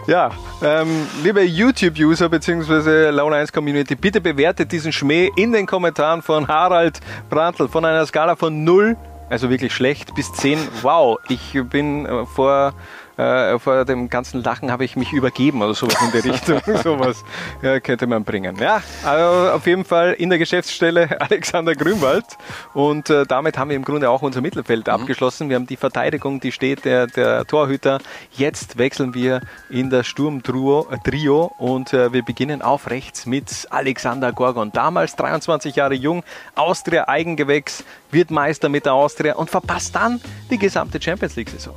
ja. 0.07 0.31
Ähm, 0.61 1.07
liebe 1.23 1.41
YouTube-User 1.41 2.29
bzw. 2.29 3.09
Laune 3.09 3.37
1 3.37 3.51
Community, 3.51 3.95
bitte 3.95 4.21
bewertet 4.21 4.71
diesen 4.71 4.91
Schmäh 4.91 5.31
in 5.35 5.51
den 5.51 5.65
Kommentaren 5.65 6.21
von 6.21 6.47
Harald 6.47 6.99
Brandl 7.29 7.67
von 7.67 7.85
einer 7.85 8.05
Skala 8.05 8.35
von 8.35 8.63
0, 8.63 8.97
also 9.29 9.49
wirklich 9.49 9.73
schlecht, 9.73 10.15
bis 10.15 10.31
10. 10.33 10.59
Wow, 10.81 11.19
ich 11.29 11.57
bin 11.69 12.05
äh, 12.05 12.25
vor, 12.25 12.73
äh, 13.19 13.59
vor 13.59 13.83
dem 13.83 14.09
ganzen 14.09 14.41
Lachen 14.43 14.71
habe 14.71 14.85
ich 14.85 14.95
mich 14.95 15.11
übergeben 15.11 15.61
oder 15.61 15.73
sowas 15.73 15.97
in 16.01 16.11
die 16.11 16.29
Richtung. 16.29 16.61
sowas 16.83 17.23
ja, 17.61 17.79
könnte 17.79 18.07
man 18.07 18.23
bringen. 18.23 18.55
Ja, 18.59 18.81
also 19.03 19.51
auf 19.51 19.67
jeden 19.67 19.83
Fall 19.83 20.13
in 20.13 20.29
der 20.29 20.39
Geschäftsstelle 20.39 21.19
Alexander 21.21 21.75
Grünwald 21.75 22.25
und 22.73 23.09
äh, 23.09 23.25
damit 23.25 23.57
haben 23.57 23.69
wir 23.69 23.75
im 23.75 23.83
Grunde 23.83 24.09
auch 24.09 24.21
unser 24.21 24.41
Mittelfeld 24.41 24.87
abgeschlossen. 24.87 25.49
Wir 25.49 25.57
haben 25.57 25.67
die 25.67 25.75
Verteidigung, 25.75 26.39
die 26.39 26.51
steht 26.51 26.85
der, 26.85 27.07
der 27.07 27.45
Torhüter. 27.45 27.99
Jetzt 28.31 28.77
wechseln 28.77 29.13
wir 29.13 29.41
in 29.69 29.89
das 29.89 30.07
Sturmtrio 30.07 30.87
äh, 30.89 30.97
Trio 31.03 31.51
und 31.57 31.93
äh, 31.93 32.13
wir 32.13 32.23
beginnen 32.23 32.61
auf 32.61 32.89
rechts 32.89 33.25
mit 33.25 33.67
Alexander 33.69 34.31
Gorgon. 34.31 34.71
Damals 34.71 35.15
23 35.17 35.75
Jahre 35.75 35.93
jung, 35.93 36.23
Austria 36.55 37.09
Eigengewächs, 37.09 37.83
wird 38.11 38.31
Meister 38.31 38.69
mit 38.69 38.85
der 38.85 38.93
Austria 38.93 39.35
und 39.35 39.49
verpasst 39.49 39.95
dann 39.95 40.21
die 40.49 40.57
gesamte 40.57 41.01
Champions 41.01 41.35
League-Saison. 41.35 41.75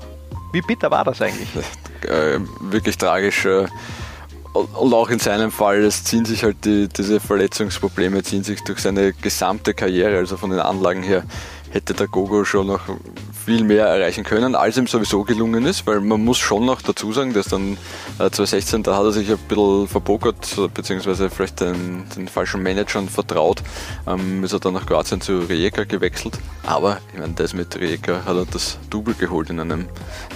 Wie 0.52 0.61
bitter 0.61 0.90
war 0.90 1.04
das 1.04 1.21
eigentlich? 1.21 1.49
äh, 2.02 2.38
wirklich 2.61 2.97
tragisch. 2.99 3.44
Äh, 3.44 3.66
und 4.52 4.92
auch 4.92 5.09
in 5.09 5.18
seinem 5.18 5.50
Fall, 5.50 5.82
es 5.82 6.04
ziehen 6.04 6.26
sich 6.26 6.44
halt 6.44 6.64
die, 6.66 6.87
diese 6.88 7.21
Verletzungsprobleme 7.21 8.23
ziehen 8.23 8.44
sich 8.44 8.62
durch 8.62 8.80
seine 8.80 9.14
gesamte 9.14 9.73
Karriere, 9.73 10.18
also 10.18 10.37
von 10.37 10.50
den 10.50 10.61
Anlagen 10.61 11.02
her 11.02 11.25
hätte 11.71 11.94
der 11.94 12.06
Gogo 12.06 12.44
schon 12.44 12.66
noch 12.66 12.82
viel 13.45 13.65
mehr 13.65 13.87
erreichen 13.87 14.25
können, 14.25 14.55
als 14.55 14.77
ihm 14.77 14.87
sowieso 14.87 15.25
gelungen 15.25 15.67
ist, 15.67 15.87
weil 15.87 16.01
man 16.01 16.25
muss 16.25 16.39
schon 16.39 16.65
noch 16.65 16.81
dazu 16.83 17.13
sagen, 17.13 17.33
dass 17.33 17.47
dann 17.47 17.73
äh, 18.19 18.31
2016, 18.31 18.83
da 18.83 18.97
hat 18.97 19.05
er 19.05 19.13
sich 19.13 19.31
ein 19.31 19.39
bisschen 19.49 19.89
verbokert, 19.89 20.57
beziehungsweise 20.75 21.29
vielleicht 21.31 21.61
den, 21.61 22.05
den 22.17 22.29
falschen 22.29 22.63
Managern 22.63 23.09
vertraut, 23.09 23.63
ähm, 24.07 24.45
ist 24.45 24.53
er 24.53 24.61
dann 24.61 24.75
nach 24.75 24.87
Kroatien 24.87 25.21
zu 25.21 25.41
Rijeka 25.41 25.85
gewechselt, 25.85 26.39
aber 26.65 26.99
ich 27.13 27.19
meine, 27.19 27.35
das 27.35 27.55
mit 27.55 27.75
Rijeka 27.77 28.25
hat 28.25 28.37
er 28.37 28.47
das 28.47 28.79
Double 28.91 29.15
geholt 29.15 29.51
in 29.51 29.61
einem 29.61 29.87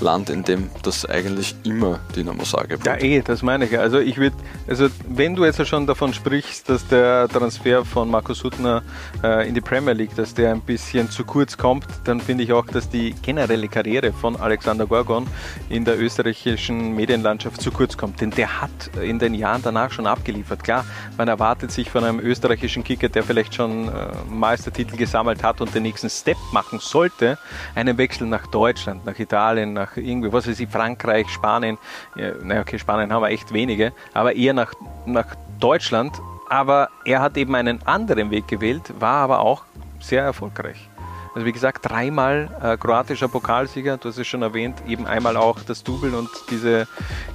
Land, 0.00 0.30
in 0.30 0.42
dem 0.42 0.70
das 0.82 1.06
eigentlich 1.06 1.54
immer 1.64 2.00
Dynamo 2.14 2.42
Zagreb 2.42 2.84
Ja, 2.84 2.96
eh, 2.96 3.22
das 3.22 3.42
meine 3.42 3.66
ich. 3.66 3.78
Also 3.78 3.98
ich 3.98 4.18
würde, 4.18 4.36
also 4.66 4.88
wenn 5.08 5.36
du 5.36 5.44
jetzt 5.44 5.64
schon 5.66 5.86
davon 5.86 6.12
sprichst, 6.12 6.68
dass 6.68 6.86
der 6.88 7.28
Transfer 7.28 7.84
von 7.84 8.10
Markus 8.10 8.38
Suttner 8.38 8.82
äh, 9.22 9.48
in 9.48 9.54
die 9.54 9.60
Premier 9.60 9.92
League, 9.92 10.14
dass 10.16 10.34
der 10.34 10.52
ein 10.52 10.60
bisschen 10.60 11.10
zu 11.10 11.24
kurz 11.24 11.56
kommt, 11.56 11.86
dann 12.04 12.20
finde 12.20 12.44
ich 12.44 12.52
auch, 12.52 12.66
dass 12.66 12.88
die 12.88 12.95
generelle 13.22 13.68
Karriere 13.68 14.12
von 14.12 14.36
Alexander 14.36 14.86
Gorgon 14.86 15.26
in 15.68 15.84
der 15.84 15.98
österreichischen 16.00 16.94
Medienlandschaft 16.94 17.60
zu 17.60 17.70
kurz 17.70 17.96
kommt. 17.96 18.20
Denn 18.20 18.30
der 18.30 18.60
hat 18.60 18.90
in 19.02 19.18
den 19.18 19.34
Jahren 19.34 19.62
danach 19.62 19.90
schon 19.92 20.06
abgeliefert. 20.06 20.62
Klar, 20.62 20.84
man 21.16 21.28
erwartet 21.28 21.70
sich 21.70 21.90
von 21.90 22.04
einem 22.04 22.20
österreichischen 22.20 22.84
Kicker, 22.84 23.08
der 23.08 23.22
vielleicht 23.22 23.54
schon 23.54 23.88
äh, 23.88 23.92
Meistertitel 24.28 24.96
gesammelt 24.96 25.42
hat 25.42 25.60
und 25.60 25.74
den 25.74 25.82
nächsten 25.82 26.10
Step 26.10 26.36
machen 26.52 26.78
sollte, 26.78 27.38
einen 27.74 27.98
Wechsel 27.98 28.26
nach 28.26 28.46
Deutschland, 28.46 29.04
nach 29.04 29.18
Italien, 29.18 29.72
nach 29.72 29.96
irgendwie, 29.96 30.32
was 30.32 30.46
weiß 30.48 30.58
ich, 30.60 30.68
Frankreich, 30.68 31.28
Spanien. 31.28 31.78
Ja, 32.16 32.32
naja, 32.42 32.60
okay, 32.60 32.78
Spanien 32.78 33.12
haben 33.12 33.22
wir 33.22 33.30
echt 33.30 33.52
wenige, 33.52 33.92
aber 34.14 34.34
eher 34.34 34.54
nach, 34.54 34.72
nach 35.04 35.34
Deutschland. 35.60 36.12
Aber 36.48 36.90
er 37.04 37.20
hat 37.20 37.36
eben 37.36 37.54
einen 37.56 37.84
anderen 37.86 38.30
Weg 38.30 38.46
gewählt, 38.46 38.92
war 39.00 39.16
aber 39.16 39.40
auch 39.40 39.64
sehr 40.00 40.22
erfolgreich. 40.22 40.88
Also 41.36 41.44
wie 41.44 41.52
gesagt, 41.52 41.86
dreimal 41.86 42.48
äh, 42.62 42.78
kroatischer 42.78 43.28
Pokalsieger, 43.28 43.98
du 43.98 44.08
hast 44.08 44.16
es 44.16 44.26
schon 44.26 44.40
erwähnt, 44.40 44.78
eben 44.88 45.06
einmal 45.06 45.36
auch 45.36 45.60
das 45.60 45.84
Double 45.84 46.14
und 46.14 46.30
diese, 46.50 46.88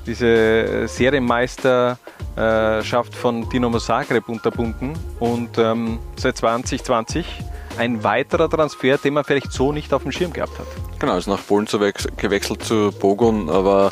diese 0.08 0.88
Serienmeisterschaft 0.88 3.14
von 3.14 3.48
Dinamo 3.48 3.78
Zagreb 3.78 4.28
unterbunden. 4.28 4.94
Und 5.20 5.60
ähm, 5.60 6.00
seit 6.16 6.36
2020 6.36 7.28
ein 7.78 8.04
weiterer 8.04 8.50
Transfer, 8.50 8.98
den 8.98 9.14
man 9.14 9.24
vielleicht 9.24 9.52
so 9.52 9.72
nicht 9.72 9.94
auf 9.94 10.02
dem 10.02 10.12
Schirm 10.12 10.34
gehabt 10.34 10.58
hat. 10.58 10.66
Genau, 10.98 11.16
ist 11.16 11.28
nach 11.28 11.46
Polen 11.46 11.68
zu 11.68 11.78
gewechselt 11.78 12.64
zu 12.64 12.92
Bogun, 12.92 13.52
aber 13.52 13.92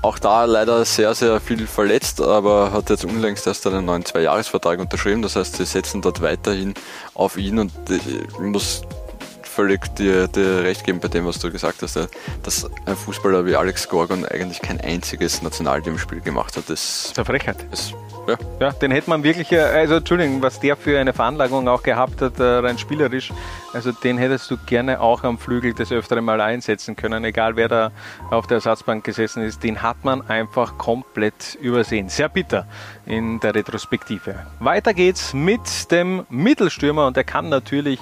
auch 0.00 0.18
da 0.18 0.46
leider 0.46 0.86
sehr, 0.86 1.14
sehr 1.14 1.38
viel 1.38 1.66
verletzt, 1.66 2.22
aber 2.22 2.72
hat 2.72 2.88
jetzt 2.88 3.04
unlängst 3.04 3.46
erst 3.46 3.66
einen 3.66 3.84
neuen 3.84 4.06
Zweijahresvertrag 4.06 4.78
unterschrieben. 4.78 5.20
Das 5.20 5.36
heißt, 5.36 5.56
sie 5.56 5.66
setzen 5.66 6.00
dort 6.00 6.22
weiterhin 6.22 6.72
auf 7.12 7.36
ihn 7.36 7.58
und 7.58 7.72
ich 7.90 8.38
muss 8.38 8.80
völlig 9.50 9.94
dir, 9.96 10.28
dir 10.28 10.62
recht 10.62 10.84
geben 10.84 11.00
bei 11.00 11.08
dem, 11.08 11.26
was 11.26 11.38
du 11.38 11.50
gesagt 11.50 11.82
hast, 11.82 11.98
dass 12.42 12.70
ein 12.86 12.96
Fußballer 12.96 13.44
wie 13.44 13.56
Alex 13.56 13.88
Gorgon 13.88 14.24
eigentlich 14.24 14.62
kein 14.62 14.80
einziges 14.80 15.42
Nationalteamspiel 15.42 16.20
gemacht 16.20 16.56
hat. 16.56 16.64
Das 16.68 17.06
ist 17.06 17.18
eine 17.18 17.24
Frechheit. 17.24 17.56
ist, 17.72 17.94
ja, 18.28 18.36
Ja, 18.60 18.72
den 18.72 18.90
hätte 18.90 19.10
man 19.10 19.22
wirklich, 19.22 19.50
äh, 19.52 19.60
also 19.60 19.96
Entschuldigung, 19.96 20.42
was 20.42 20.60
der 20.60 20.76
für 20.76 20.98
eine 20.98 21.12
Veranlagung 21.12 21.66
auch 21.68 21.82
gehabt 21.82 22.22
hat, 22.22 22.38
äh, 22.38 22.42
rein 22.42 22.78
spielerisch, 22.78 23.32
also 23.72 23.92
den 23.92 24.18
hättest 24.18 24.50
du 24.50 24.56
gerne 24.66 25.00
auch 25.00 25.24
am 25.24 25.38
Flügel 25.38 25.74
des 25.74 25.90
Öfteren 25.92 26.24
mal 26.24 26.40
einsetzen 26.40 26.96
können, 26.96 27.24
egal 27.24 27.56
wer 27.56 27.68
da 27.68 27.92
auf 28.30 28.46
der 28.46 28.56
Ersatzbank 28.56 29.04
gesessen 29.04 29.42
ist, 29.42 29.62
den 29.62 29.82
hat 29.82 30.04
man 30.04 30.28
einfach 30.28 30.78
komplett 30.78 31.56
übersehen. 31.60 32.08
Sehr 32.08 32.28
bitter 32.28 32.66
in 33.06 33.40
der 33.40 33.54
Retrospektive. 33.54 34.46
Weiter 34.60 34.94
geht's 34.94 35.34
mit 35.34 35.90
dem 35.90 36.24
Mittelstürmer 36.28 37.06
und 37.06 37.16
der 37.16 37.24
kann 37.24 37.48
natürlich 37.48 38.00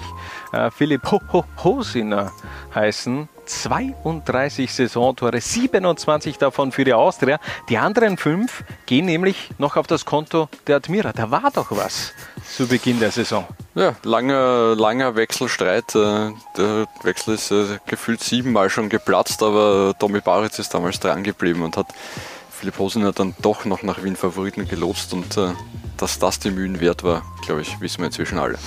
äh, 0.51 0.71
Philipp 0.71 1.09
Ho 1.11 1.21
Ho 1.33 1.45
Hosiner 1.63 2.31
heißen. 2.73 3.29
32 3.49 4.71
Saisontore, 4.71 5.41
27 5.41 6.37
davon 6.37 6.71
für 6.71 6.83
die 6.83 6.93
Austria. 6.93 7.39
Die 7.67 7.79
anderen 7.79 8.17
fünf 8.17 8.63
gehen 8.85 9.05
nämlich 9.05 9.49
noch 9.57 9.75
auf 9.75 9.87
das 9.87 10.05
Konto 10.05 10.49
der 10.67 10.75
Admira. 10.75 11.13
Da 11.13 11.31
war 11.31 11.49
doch 11.51 11.71
was 11.71 12.13
zu 12.55 12.67
Beginn 12.67 12.99
der 12.99 13.09
Saison. 13.09 13.47
Ja, 13.73 13.95
langer, 14.03 14.75
langer 14.75 15.15
Wechselstreit. 15.15 15.95
Äh, 15.95 16.31
Der 16.57 16.85
Wechsel 17.01 17.33
ist 17.33 17.49
äh, 17.49 17.79
gefühlt 17.87 18.21
siebenmal 18.21 18.69
schon 18.69 18.87
geplatzt, 18.87 19.41
aber 19.41 19.95
Tommy 19.97 20.21
Baritz 20.21 20.59
ist 20.59 20.73
damals 20.73 20.99
dran 20.99 21.23
geblieben 21.23 21.63
und 21.63 21.75
hat 21.75 21.87
Philipp 22.51 22.77
Hosiner 22.77 23.13
dann 23.13 23.35
doch 23.41 23.65
noch 23.65 23.81
nach 23.81 24.03
Wien 24.03 24.15
Favoriten 24.15 24.67
gelotst 24.67 25.13
und 25.13 25.39
dass 25.97 26.19
das 26.19 26.39
die 26.39 26.51
Mühen 26.51 26.79
wert 26.81 27.03
war, 27.03 27.23
glaube 27.45 27.61
ich, 27.61 27.79
wissen 27.79 27.99
wir 27.99 28.07
inzwischen 28.07 28.37
alle. 28.37 28.57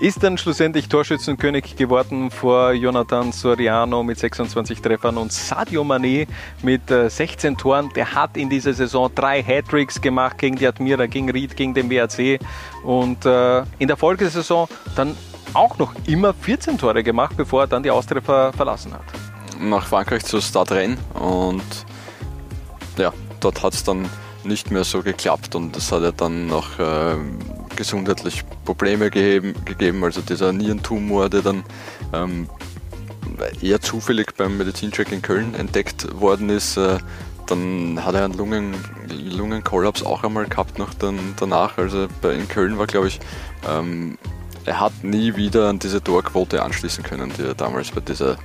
Ist 0.00 0.22
dann 0.24 0.36
schlussendlich 0.36 0.88
Torschützenkönig 0.88 1.76
geworden 1.76 2.30
vor 2.30 2.72
Jonathan 2.72 3.30
Soriano 3.30 4.02
mit 4.02 4.18
26 4.18 4.82
Treffern 4.82 5.16
und 5.16 5.32
Sadio 5.32 5.82
Mané 5.82 6.26
mit 6.62 6.90
äh, 6.90 7.08
16 7.08 7.56
Toren. 7.56 7.90
Der 7.94 8.12
hat 8.12 8.36
in 8.36 8.50
dieser 8.50 8.74
Saison 8.74 9.10
drei 9.14 9.40
Hattricks 9.42 10.00
gemacht 10.00 10.38
gegen 10.38 10.56
die 10.56 10.66
Admira, 10.66 11.06
gegen 11.06 11.30
Ried, 11.30 11.56
gegen 11.56 11.74
den 11.74 11.88
WRC 11.90 12.40
und 12.82 13.24
äh, 13.24 13.62
in 13.78 13.86
der 13.86 13.96
Folgesaison 13.96 14.68
dann 14.96 15.16
auch 15.54 15.78
noch 15.78 15.94
immer 16.06 16.34
14 16.34 16.76
Tore 16.76 17.04
gemacht, 17.04 17.36
bevor 17.36 17.62
er 17.62 17.66
dann 17.68 17.84
die 17.84 17.90
Austria 17.90 18.20
ver 18.20 18.52
verlassen 18.52 18.92
hat. 18.92 19.04
Nach 19.60 19.86
Frankreich 19.86 20.24
zu 20.24 20.40
Stade 20.40 20.74
Rennes 20.74 20.98
und 21.14 21.62
ja, 22.98 23.12
dort 23.38 23.62
hat 23.62 23.74
es 23.74 23.84
dann 23.84 24.08
nicht 24.42 24.72
mehr 24.72 24.84
so 24.84 25.02
geklappt 25.02 25.54
und 25.54 25.76
es 25.76 25.92
hat 25.92 26.02
ja 26.02 26.10
dann 26.10 26.48
noch 26.48 26.70
ähm, 26.80 27.38
gesundheitlich 27.76 28.44
Probleme 28.64 29.10
gegeben, 29.10 29.54
gegeben, 29.64 30.04
also 30.04 30.20
dieser 30.20 30.52
Nierentumor, 30.52 31.28
der 31.28 31.42
dann 31.42 31.64
ähm, 32.12 32.48
eher 33.60 33.80
zufällig 33.80 34.34
beim 34.36 34.56
Medizincheck 34.58 35.12
in 35.12 35.22
Köln 35.22 35.54
entdeckt 35.54 36.20
worden 36.20 36.50
ist. 36.50 36.76
Äh, 36.76 36.98
dann 37.46 38.04
hat 38.04 38.14
er 38.14 38.24
einen 38.24 38.34
Lungen, 38.34 38.74
Lungenkollaps 39.08 40.02
auch 40.02 40.24
einmal 40.24 40.46
gehabt 40.46 40.78
noch 40.78 40.94
dann, 40.94 41.18
danach. 41.38 41.76
Also 41.76 42.08
in 42.22 42.48
Köln 42.48 42.78
war, 42.78 42.86
glaube 42.86 43.08
ich, 43.08 43.20
ähm, 43.68 44.16
er 44.64 44.80
hat 44.80 45.04
nie 45.04 45.36
wieder 45.36 45.68
an 45.68 45.78
diese 45.78 46.02
Torquote 46.02 46.62
anschließen 46.62 47.04
können, 47.04 47.30
die 47.36 47.42
er 47.42 47.54
damals 47.54 47.90
bei 47.90 48.00
dieser 48.00 48.38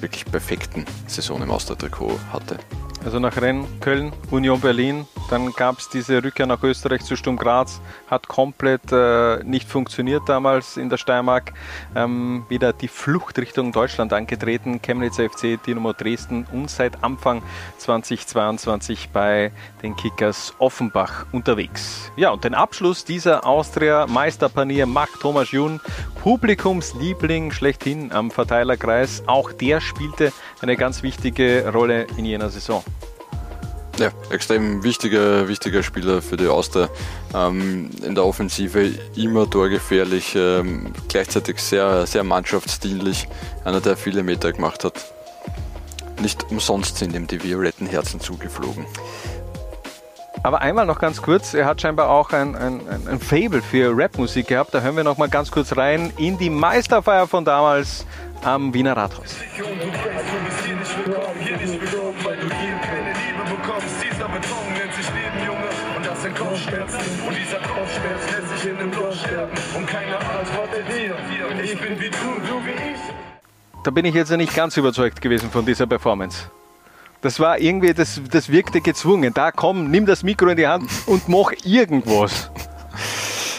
wirklich 0.00 0.24
perfekten 0.24 0.84
Saison 1.06 1.42
im 1.42 1.50
Austria-Trikot 1.50 2.18
hatte. 2.32 2.58
Also 3.04 3.18
nach 3.18 3.36
Rennes, 3.36 3.66
Köln, 3.80 4.12
Union 4.30 4.60
Berlin, 4.60 5.06
dann 5.30 5.52
gab 5.52 5.78
es 5.78 5.88
diese 5.88 6.22
Rückkehr 6.22 6.46
nach 6.46 6.62
Österreich 6.62 7.02
zu 7.02 7.16
Sturm 7.16 7.36
Graz, 7.36 7.80
hat 8.08 8.28
komplett 8.28 8.92
äh, 8.92 9.42
nicht 9.44 9.68
funktioniert 9.68 10.22
damals 10.28 10.76
in 10.76 10.88
der 10.88 10.96
Steiermark. 10.96 11.52
Ähm, 11.94 12.44
wieder 12.48 12.72
die 12.72 12.88
Flucht 12.88 13.38
Richtung 13.38 13.72
Deutschland 13.72 14.12
angetreten, 14.12 14.80
Chemnitz 14.82 15.16
FC, 15.16 15.62
Dynamo 15.64 15.92
Dresden 15.92 16.46
und 16.52 16.70
seit 16.70 17.02
Anfang 17.02 17.42
2022 17.78 19.10
bei 19.10 19.52
den 19.82 19.96
Kickers 19.96 20.54
Offenbach 20.58 21.26
unterwegs. 21.32 22.10
Ja, 22.16 22.30
und 22.30 22.44
den 22.44 22.54
Abschluss 22.54 23.04
dieser 23.04 23.46
Austria-Meisterpanier 23.46 24.86
macht 24.86 25.20
Thomas 25.20 25.50
Jun, 25.50 25.80
Publikumsliebling 26.22 27.52
schlechthin 27.52 28.12
am 28.12 28.30
Verteilerkreis. 28.30 29.22
Auch 29.26 29.52
der 29.52 29.80
spielte 29.80 30.32
eine 30.60 30.76
ganz 30.76 31.02
wichtige 31.02 31.70
Rolle 31.72 32.06
in 32.16 32.24
jener 32.24 32.50
Saison. 32.50 32.82
Ja, 33.98 34.10
extrem 34.28 34.82
wichtiger, 34.82 35.48
wichtiger 35.48 35.82
Spieler 35.82 36.20
für 36.20 36.36
die 36.36 36.48
Auster. 36.48 36.90
Ähm, 37.34 37.90
in 38.02 38.14
der 38.14 38.26
Offensive 38.26 38.92
immer 39.16 39.48
torgefährlich, 39.48 40.34
ähm, 40.36 40.92
gleichzeitig 41.08 41.60
sehr, 41.60 42.06
sehr 42.06 42.22
mannschaftsdienlich. 42.22 43.26
Einer, 43.64 43.80
der 43.80 43.96
viele 43.96 44.22
Meter 44.22 44.52
gemacht 44.52 44.84
hat. 44.84 45.12
Nicht 46.20 46.50
umsonst 46.50 46.98
sind 46.98 47.14
ihm 47.14 47.26
die 47.26 47.42
violetten 47.42 47.86
Herzen 47.86 48.20
zugeflogen. 48.20 48.84
Aber 50.42 50.60
einmal 50.60 50.84
noch 50.86 51.00
ganz 51.00 51.22
kurz, 51.22 51.54
er 51.54 51.64
hat 51.64 51.80
scheinbar 51.80 52.10
auch 52.10 52.32
ein, 52.32 52.54
ein, 52.54 52.80
ein 53.08 53.18
Fable 53.18 53.62
für 53.62 53.96
Rapmusik 53.96 54.48
gehabt. 54.48 54.74
Da 54.74 54.80
hören 54.80 54.96
wir 54.96 55.04
noch 55.04 55.16
mal 55.16 55.28
ganz 55.28 55.50
kurz 55.50 55.76
rein 55.76 56.12
in 56.18 56.36
die 56.38 56.50
Meisterfeier 56.50 57.26
von 57.26 57.44
damals 57.44 58.06
am 58.44 58.72
Wiener 58.74 58.96
Rathaus. 58.96 59.36
Da 73.86 73.92
bin 73.92 74.04
ich 74.04 74.16
jetzt 74.16 74.32
ja 74.32 74.36
nicht 74.36 74.52
ganz 74.52 74.76
überzeugt 74.76 75.20
gewesen 75.20 75.48
von 75.48 75.64
dieser 75.64 75.86
Performance. 75.86 76.50
Das 77.20 77.38
war 77.38 77.60
irgendwie, 77.60 77.94
das, 77.94 78.20
das 78.32 78.50
wirkte 78.50 78.80
gezwungen. 78.80 79.32
Da 79.32 79.52
komm, 79.52 79.92
nimm 79.92 80.06
das 80.06 80.24
Mikro 80.24 80.48
in 80.48 80.56
die 80.56 80.66
Hand 80.66 80.90
und 81.06 81.28
mach 81.28 81.52
irgendwas. 81.62 82.50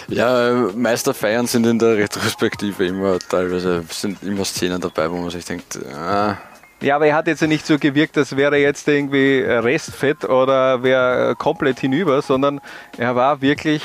Ja, 0.10 0.67
Meisterfeiern 0.75 1.48
sind 1.48 1.65
in 1.65 1.79
der 1.79 1.96
Retrospektive 1.96 2.86
immer 2.86 3.19
teilweise 3.19 3.86
sind 3.89 4.22
immer 4.22 4.43
Szenen 4.43 4.81
dabei, 4.81 5.10
wo 5.10 5.15
man 5.15 5.29
sich 5.29 5.46
denkt, 5.46 5.79
ah, 5.96 6.38
ja, 6.81 6.98
aber 6.98 7.07
er 7.07 7.15
hat 7.15 7.27
jetzt 7.27 7.41
nicht 7.43 7.65
so 7.65 7.79
gewirkt, 7.79 8.17
als 8.17 8.36
wäre 8.36 8.55
er 8.55 8.62
jetzt 8.62 8.88
irgendwie 8.88 9.39
Restfett 9.39 10.25
oder 10.25 10.84
wäre 10.84 11.36
komplett 11.38 11.79
hinüber, 11.79 12.22
sondern 12.22 12.60
er 12.98 13.15
war 13.15 13.41
wirklich 13.41 13.81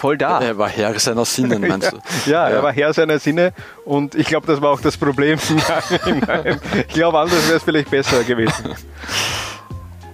voll 0.00 0.16
da. 0.16 0.40
Er 0.40 0.56
war 0.56 0.68
Herr 0.68 0.98
seiner 0.98 1.24
Sinne, 1.24 1.58
meinst 1.68 1.92
du? 1.92 1.98
ja, 2.26 2.48
ja, 2.48 2.56
er 2.56 2.62
war 2.62 2.72
Herr 2.72 2.92
seiner 2.92 3.18
Sinne 3.18 3.52
und 3.84 4.14
ich 4.14 4.26
glaube, 4.26 4.46
das 4.46 4.60
war 4.60 4.70
auch 4.70 4.80
das 4.80 4.96
Problem. 4.96 5.38
ich 6.88 6.94
glaube, 6.94 7.18
anders 7.18 7.46
wäre 7.46 7.58
es 7.58 7.62
vielleicht 7.62 7.90
besser 7.90 8.24
gewesen. 8.24 8.74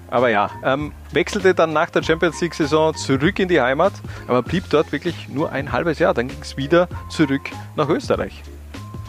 Aber 0.09 0.28
ja, 0.28 0.50
ähm, 0.64 0.93
wechselte 1.12 1.55
dann 1.55 1.73
nach 1.73 1.90
der 1.90 2.02
Champions 2.02 2.40
League-Saison 2.40 2.95
zurück 2.95 3.38
in 3.38 3.49
die 3.49 3.61
Heimat, 3.61 3.93
aber 4.28 4.43
blieb 4.43 4.64
dort 4.71 4.93
wirklich 4.93 5.28
nur 5.28 5.52
ein 5.52 5.73
halbes 5.73 5.99
Jahr. 5.99 6.14
Dann 6.14 6.28
ging 6.28 6.40
es 6.40 6.57
wieder 6.57 6.88
zurück 7.09 7.43
nach 7.76 7.88
Österreich. 7.88 8.43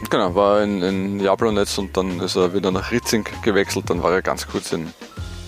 Genau, 0.10 0.36
war 0.36 0.62
in, 0.62 0.82
in 0.84 1.20
Jablonetz 1.20 1.78
und 1.78 1.98
dann 1.98 2.20
ist 2.20 2.36
er 2.36 2.54
wieder 2.54 2.72
nach 2.72 2.92
Ritzing 2.92 3.26
gewechselt. 3.42 3.90
Dann 3.90 4.04
war 4.04 4.12
er 4.12 4.22
ganz 4.22 4.48
kurz 4.48 4.72
in 4.74 4.92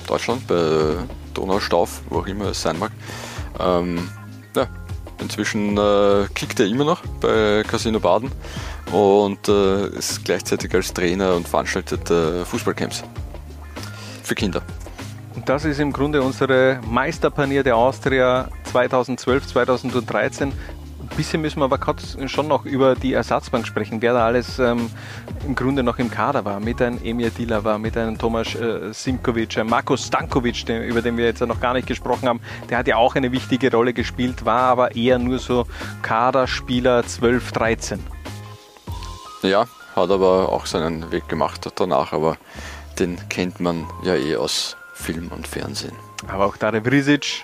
Deutschland 0.07 0.47
bei 0.47 0.95
Donaustauf, 1.33 2.01
wo 2.09 2.19
auch 2.19 2.27
immer 2.27 2.45
es 2.45 2.61
sein 2.61 2.79
mag. 2.79 2.91
Ähm, 3.59 4.09
ja, 4.55 4.67
inzwischen 5.21 5.77
äh, 5.77 6.27
kickt 6.33 6.59
er 6.59 6.67
immer 6.67 6.85
noch 6.85 7.01
bei 7.21 7.63
Casino 7.67 7.99
Baden 7.99 8.31
und 8.91 9.47
äh, 9.47 9.87
ist 9.89 10.23
gleichzeitig 10.25 10.73
als 10.73 10.93
Trainer 10.93 11.35
und 11.35 11.47
veranstaltet 11.47 12.09
äh, 12.09 12.45
Fußballcamps 12.45 13.03
für 14.23 14.35
Kinder. 14.35 14.61
Und 15.35 15.47
das 15.47 15.65
ist 15.65 15.79
im 15.79 15.93
Grunde 15.93 16.21
unsere 16.21 16.79
Meisterpanier 16.89 17.63
der 17.63 17.75
Austria 17.75 18.49
2012, 18.71 19.47
2013 19.47 20.51
bisschen 21.19 21.41
müssen 21.41 21.59
wir 21.59 21.65
aber 21.65 21.79
schon 22.27 22.47
noch 22.47 22.63
über 22.63 22.95
die 22.95 23.11
Ersatzbank 23.11 23.67
sprechen, 23.67 24.01
wer 24.01 24.13
da 24.13 24.25
alles 24.25 24.57
ähm, 24.57 24.89
im 25.45 25.53
Grunde 25.53 25.83
noch 25.83 25.99
im 25.99 26.09
Kader 26.09 26.45
war. 26.45 26.61
Mit 26.61 26.81
einem 26.81 26.97
Emir 27.03 27.29
Dilava, 27.29 27.77
mit 27.77 27.97
einem 27.97 28.17
Tomasz 28.17 28.55
äh, 28.55 28.93
Simkovic, 28.93 29.57
einem 29.57 29.69
Marko 29.69 29.97
Stankovic, 29.97 30.65
den, 30.65 30.81
über 30.83 31.01
den 31.01 31.17
wir 31.17 31.25
jetzt 31.25 31.41
noch 31.41 31.59
gar 31.59 31.73
nicht 31.73 31.89
gesprochen 31.89 32.29
haben. 32.29 32.39
Der 32.69 32.77
hat 32.77 32.87
ja 32.87 32.95
auch 32.95 33.15
eine 33.15 33.33
wichtige 33.33 33.69
Rolle 33.69 33.91
gespielt, 33.91 34.45
war 34.45 34.61
aber 34.61 34.95
eher 34.95 35.19
nur 35.19 35.39
so 35.39 35.67
Kaderspieler 36.03 37.05
12, 37.05 37.51
13. 37.51 37.99
Ja, 39.41 39.65
hat 39.97 40.11
aber 40.11 40.47
auch 40.47 40.67
seinen 40.67 41.11
Weg 41.11 41.27
gemacht 41.27 41.67
danach, 41.75 42.13
aber 42.13 42.37
den 42.97 43.17
kennt 43.27 43.59
man 43.59 43.85
ja 44.03 44.15
eh 44.15 44.37
aus 44.37 44.77
Film 44.93 45.31
und 45.35 45.49
Fernsehen. 45.49 45.97
Aber 46.29 46.45
auch 46.45 46.55
Dare 46.55 46.81
Vrisic, 46.81 47.43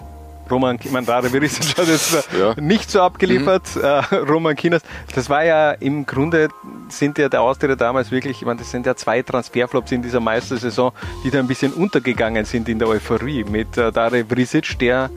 Roman 0.50 0.80
Mandare 0.92 1.30
Berisic 1.30 1.78
hat 1.78 1.88
jetzt 1.88 2.30
ja. 2.38 2.54
nicht 2.60 2.90
so 2.92 3.02
abgeliefert. 3.02 3.76
Mhm. 3.76 3.84
Äh, 3.84 4.16
Roman 4.16 4.56
Kinas, 4.56 4.82
das 5.14 5.30
war 5.30 5.44
ja 5.44 5.72
im 5.72 6.06
Grunde 6.06 6.50
sind 6.90 7.18
ja 7.18 7.30
der 7.30 7.42
Austria 7.42 7.76
damals 7.76 8.12
wirklich, 8.12 8.38
ich 8.42 8.46
meine, 8.46 8.60
das 8.60 8.72
sind 8.72 8.86
ja 8.86 8.96
zwei 8.96 9.22
Transferflops 9.22 9.92
in 9.92 10.02
dieser 10.02 10.20
Meistersaison, 10.20 10.92
die 11.24 11.32
da 11.32 11.40
ein 11.40 11.48
bisschen 11.48 11.74
untergegangen 11.74 12.46
sind 12.46 12.70
in 12.70 12.80
der 12.80 12.88
Euphorie 12.88 13.44
mit 13.44 13.78
äh, 13.78 13.92
Dare 13.92 14.24
Vrisic, 14.30 14.78
der 14.80 15.10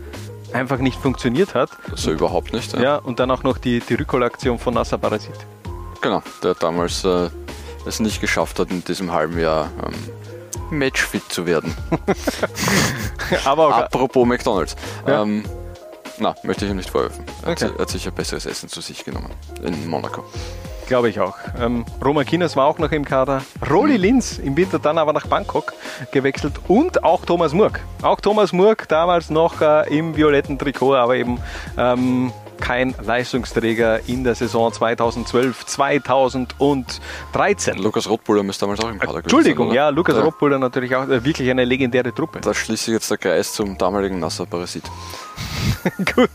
einfach 0.53 0.79
nicht 0.79 0.99
funktioniert 1.01 1.55
hat. 1.55 1.71
So 1.95 2.11
überhaupt 2.13 2.53
nicht. 2.53 2.73
Ja, 2.73 2.83
ja 2.83 2.97
und 2.97 3.21
dann 3.21 3.31
auch 3.31 3.43
noch 3.43 3.59
die, 3.59 3.81
die 3.81 3.95
Rückholaktion 3.95 4.59
von 4.59 4.75
Nasser 4.75 4.99
Parasit. 4.99 5.35
Genau, 6.01 6.23
der 6.43 6.55
damals 6.55 7.05
äh, 7.05 7.29
es 7.87 8.01
nicht 8.01 8.21
geschafft 8.21 8.59
hat 8.59 8.71
in 8.71 8.85
diesem 8.85 9.13
halben 9.13 9.39
Jahr 9.39 9.71
ähm, 9.85 9.95
matchfit 10.71 11.31
zu 11.31 11.47
werden. 11.47 11.75
Aber 13.45 13.75
Apropos 13.75 14.27
McDonalds. 14.27 14.77
Ja. 15.07 15.23
Ähm, 15.23 15.45
na, 16.21 16.35
möchte 16.43 16.65
ich 16.65 16.71
ihm 16.71 16.77
nicht 16.77 16.91
vorwerfen. 16.91 17.25
Er 17.43 17.53
okay. 17.53 17.71
hat, 17.79 17.91
sicher 17.91 18.11
besseres 18.11 18.47
Essen 18.47 18.69
zu 18.69 18.81
sich 18.81 19.05
genommen 19.05 19.31
in 19.63 19.89
Monaco. 19.89 20.25
Glaube 20.89 21.11
ich 21.11 21.21
auch. 21.21 21.37
Ähm, 21.61 21.85
Roma 22.03 22.25
Kinas 22.25 22.57
war 22.57 22.67
auch 22.67 22.79
noch 22.79 22.91
im 22.93 23.05
Kader. 23.05 23.43
Roli 23.71 23.99
mhm. 23.99 24.03
Linz 24.03 24.39
im 24.39 24.57
Winter 24.57 24.79
dann 24.79 24.97
aber 24.97 25.13
nach 25.13 25.27
Bangkok 25.27 25.75
gewechselt 26.13 26.55
und 26.67 27.05
auch 27.05 27.27
Thomas 27.27 27.53
Murk. 27.53 27.81
Auch 28.03 28.21
Thomas 28.21 28.53
Murk 28.53 28.89
damals 28.89 29.29
noch 29.29 29.61
äh, 29.61 29.97
im 29.97 30.17
violetten 30.17 30.59
Trikot, 30.59 30.95
aber 30.95 31.17
eben 31.17 31.39
ähm, 31.77 32.33
kein 32.61 32.95
Leistungsträger 33.03 34.09
in 34.09 34.25
der 34.25 34.35
Saison 34.35 34.73
2012, 34.73 35.67
2013. 35.67 37.79
Lukas 37.79 38.09
Rothbuller 38.09 38.45
ist 38.49 38.61
damals 38.61 38.81
auch 38.81 38.91
im 38.91 38.99
Kader 38.99 39.19
Entschuldigung, 39.19 39.73
ja, 39.73 39.89
Lukas 39.89 40.17
ja. 40.17 40.23
Rothbuller 40.23 40.59
natürlich 40.59 40.95
auch 40.95 41.09
äh, 41.09 41.25
wirklich 41.25 41.51
eine 41.51 41.65
legendäre 41.65 42.15
Truppe. 42.15 42.41
Da 42.41 42.55
schließe 42.55 42.91
ich 42.91 42.95
jetzt 42.95 43.11
der 43.11 43.19
Kreis 43.19 43.53
zum 43.53 43.79
damaligen 43.79 44.19
Nasser 44.19 44.47
Parasit. 44.47 44.85
Gut, 46.15 46.31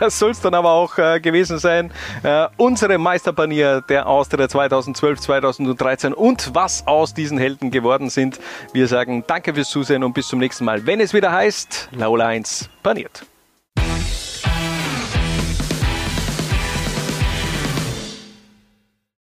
das 0.00 0.18
soll 0.18 0.30
es 0.30 0.40
dann 0.40 0.54
aber 0.54 0.70
auch 0.70 0.98
äh, 0.98 1.20
gewesen 1.20 1.58
sein. 1.58 1.92
Äh, 2.22 2.48
unsere 2.56 2.98
Meisterpanier 2.98 3.82
der 3.82 4.06
Austria 4.06 4.48
2012, 4.48 5.20
2013 5.20 6.14
und 6.14 6.54
was 6.54 6.86
aus 6.86 7.14
diesen 7.14 7.38
Helden 7.38 7.70
geworden 7.70 8.10
sind. 8.10 8.40
Wir 8.72 8.88
sagen 8.88 9.24
danke 9.26 9.54
fürs 9.54 9.70
Zusehen 9.70 10.04
und 10.04 10.14
bis 10.14 10.28
zum 10.28 10.38
nächsten 10.38 10.64
Mal, 10.64 10.86
wenn 10.86 11.00
es 11.00 11.14
wieder 11.14 11.32
heißt 11.32 11.90
Laula 11.92 12.26
1 12.26 12.68
paniert. 12.82 13.24